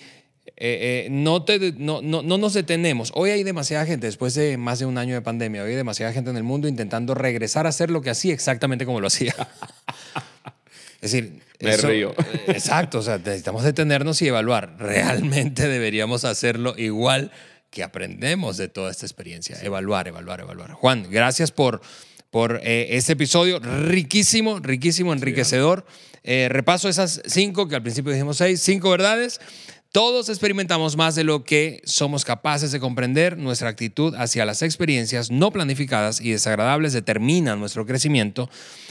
eh, 0.58 1.08
no, 1.12 1.44
te, 1.44 1.74
no, 1.78 2.02
no, 2.02 2.22
no, 2.22 2.38
nos 2.38 2.54
detenemos. 2.54 3.12
Hoy 3.16 3.32
hay 3.32 3.44
demasiada 3.44 3.86
gente, 3.86 4.08
después 4.08 4.34
de 4.36 4.58
más 4.58 4.80
de 4.80 4.86
un 4.86 4.98
año 4.98 5.14
de 5.14 5.22
pandemia, 5.22 5.64
hoy 5.64 5.72
hay 5.72 5.76
demasiada 5.76 6.14
gente 6.14 6.30
en 6.30 6.38
el 6.38 6.44
mundo 6.44 6.68
intentando 6.68 7.14
regresar 7.14 7.66
a 7.66 7.70
hacer 7.70 7.92
lo 7.92 8.02
que 8.02 8.10
hacía 8.10 8.34
exactamente 8.34 8.86
como 8.86 9.02
lo 9.02 9.08
hacía. 9.08 9.36
es 11.02 11.12
decir, 11.12 11.42
me 11.60 11.78
río. 11.78 12.14
Exacto, 12.48 13.00
o 13.00 13.02
sea, 13.02 13.18
necesitamos 13.18 13.64
detenernos 13.64 14.22
y 14.22 14.28
evaluar. 14.28 14.76
Realmente 14.78 15.68
deberíamos 15.68 16.26
hacerlo 16.26 16.76
igual 16.78 17.32
que 17.76 17.84
aprendemos 17.84 18.56
de 18.56 18.70
toda 18.70 18.90
esta 18.90 19.06
experiencia. 19.06 19.58
Evaluar, 19.62 20.08
evaluar, 20.08 20.40
evaluar. 20.40 20.72
Juan, 20.72 21.08
gracias 21.12 21.52
por, 21.52 21.82
por 22.32 22.62
eh, 22.64 22.88
este 22.92 23.12
episodio 23.14 23.60
riquísimo, 23.60 24.60
riquísimo, 24.60 25.12
enriquecedor. 25.12 25.86
Eh, 26.24 26.48
repaso 26.50 26.88
esas 26.88 27.22
cinco, 27.26 27.68
que 27.68 27.76
al 27.76 27.84
principio 27.84 28.14
dijimos 28.14 28.38
seis, 28.38 28.62
cinco 28.62 28.90
verdades. 28.92 29.42
Todos 29.96 30.28
experimentamos 30.28 30.98
más 30.98 31.16
de 31.16 31.24
lo 31.24 31.46
que 31.46 31.82
somos 31.86 32.26
capaces 32.26 32.74
de 32.74 32.82
comprender. 32.82 33.38
Nuestra 33.38 33.70
actitud 33.70 34.14
hacia 34.16 34.44
las 34.44 34.62
experiencias 34.62 35.32
no 35.32 35.52
planificadas 35.52 36.20
y 36.20 36.32
desagradables 36.32 36.92
determina 36.92 37.56
nuestro 37.56 37.86
crecimiento. 37.86 38.50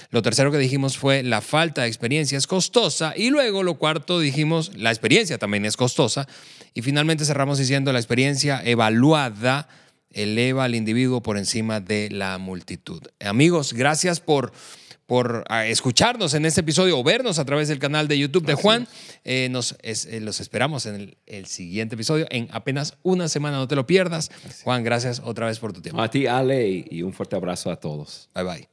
Lo 0.09 0.23
tercero 0.23 0.51
que 0.51 0.57
dijimos 0.57 0.97
fue 0.97 1.23
la 1.23 1.43
falta 1.43 1.83
de 1.83 1.89
experiencia 1.89 2.39
es 2.39 2.47
costosa. 2.47 3.13
Y 3.15 3.29
luego 3.29 3.63
lo 3.63 3.75
cuarto 3.75 4.19
dijimos, 4.19 4.73
la 4.77 4.89
experiencia 4.89 5.37
también 5.37 5.67
es 5.67 5.77
costosa. 5.77 6.27
Y 6.73 6.81
finalmente 6.81 7.27
cerramos 7.27 7.59
diciendo 7.59 7.93
la 7.93 7.99
experiencia 7.99 8.63
evaluada 8.65 9.69
eleva 10.11 10.65
al 10.65 10.75
individuo 10.75 11.23
por 11.23 11.37
encima 11.37 11.81
de 11.81 12.09
la 12.11 12.39
multitud. 12.39 13.03
Amigos, 13.21 13.75
gracias 13.75 14.21
por 14.21 14.55
por 15.07 15.45
ah, 15.49 15.67
escucharnos 15.67 16.35
en 16.35 16.47
este 16.47 16.61
episodio 16.61 16.99
o 16.99 17.05
vernos 17.05 17.39
a 17.39 17.45
través 17.45 17.69
del 17.69 17.79
canal 17.79 18.09
de 18.09 18.19
YouTube 18.19 18.47
de 18.47 18.55
Juan. 18.55 18.89
Eh, 19.25 19.49
nos, 19.51 19.77
eh, 19.83 20.21
los 20.21 20.41
esperamos 20.41 20.87
en 20.87 21.17
el, 21.27 21.47
siguiente 21.47 21.95
episodio 21.95 22.27
en 22.31 22.49
apenas 22.53 22.97
una 23.03 23.29
semana, 23.29 23.59
no 23.59 23.69
te 23.69 23.77
lo 23.77 23.87
pierdas. 23.87 24.31
Juan, 24.63 24.83
gracias 24.83 25.21
otra 25.25 25.47
vez 25.47 25.59
por 25.59 25.73
tu 25.73 25.81
tiempo. 25.83 26.01
A 26.01 26.09
ti, 26.09 26.27
Ale, 26.27 26.85
y 26.89 27.03
un 27.03 27.13
fuerte 27.13 27.37
abrazo 27.37 27.71
a 27.71 27.77
todos. 27.77 28.29
Bye 28.35 28.45
bye. 28.45 28.69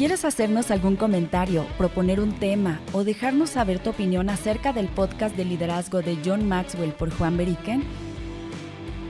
¿Quieres 0.00 0.24
hacernos 0.24 0.70
algún 0.70 0.96
comentario, 0.96 1.66
proponer 1.76 2.20
un 2.20 2.32
tema 2.32 2.80
o 2.92 3.04
dejarnos 3.04 3.50
saber 3.50 3.80
tu 3.80 3.90
opinión 3.90 4.30
acerca 4.30 4.72
del 4.72 4.88
podcast 4.88 5.36
de 5.36 5.44
liderazgo 5.44 6.00
de 6.00 6.16
John 6.24 6.48
Maxwell 6.48 6.92
por 6.92 7.10
Juan 7.10 7.36
Beriken? 7.36 7.84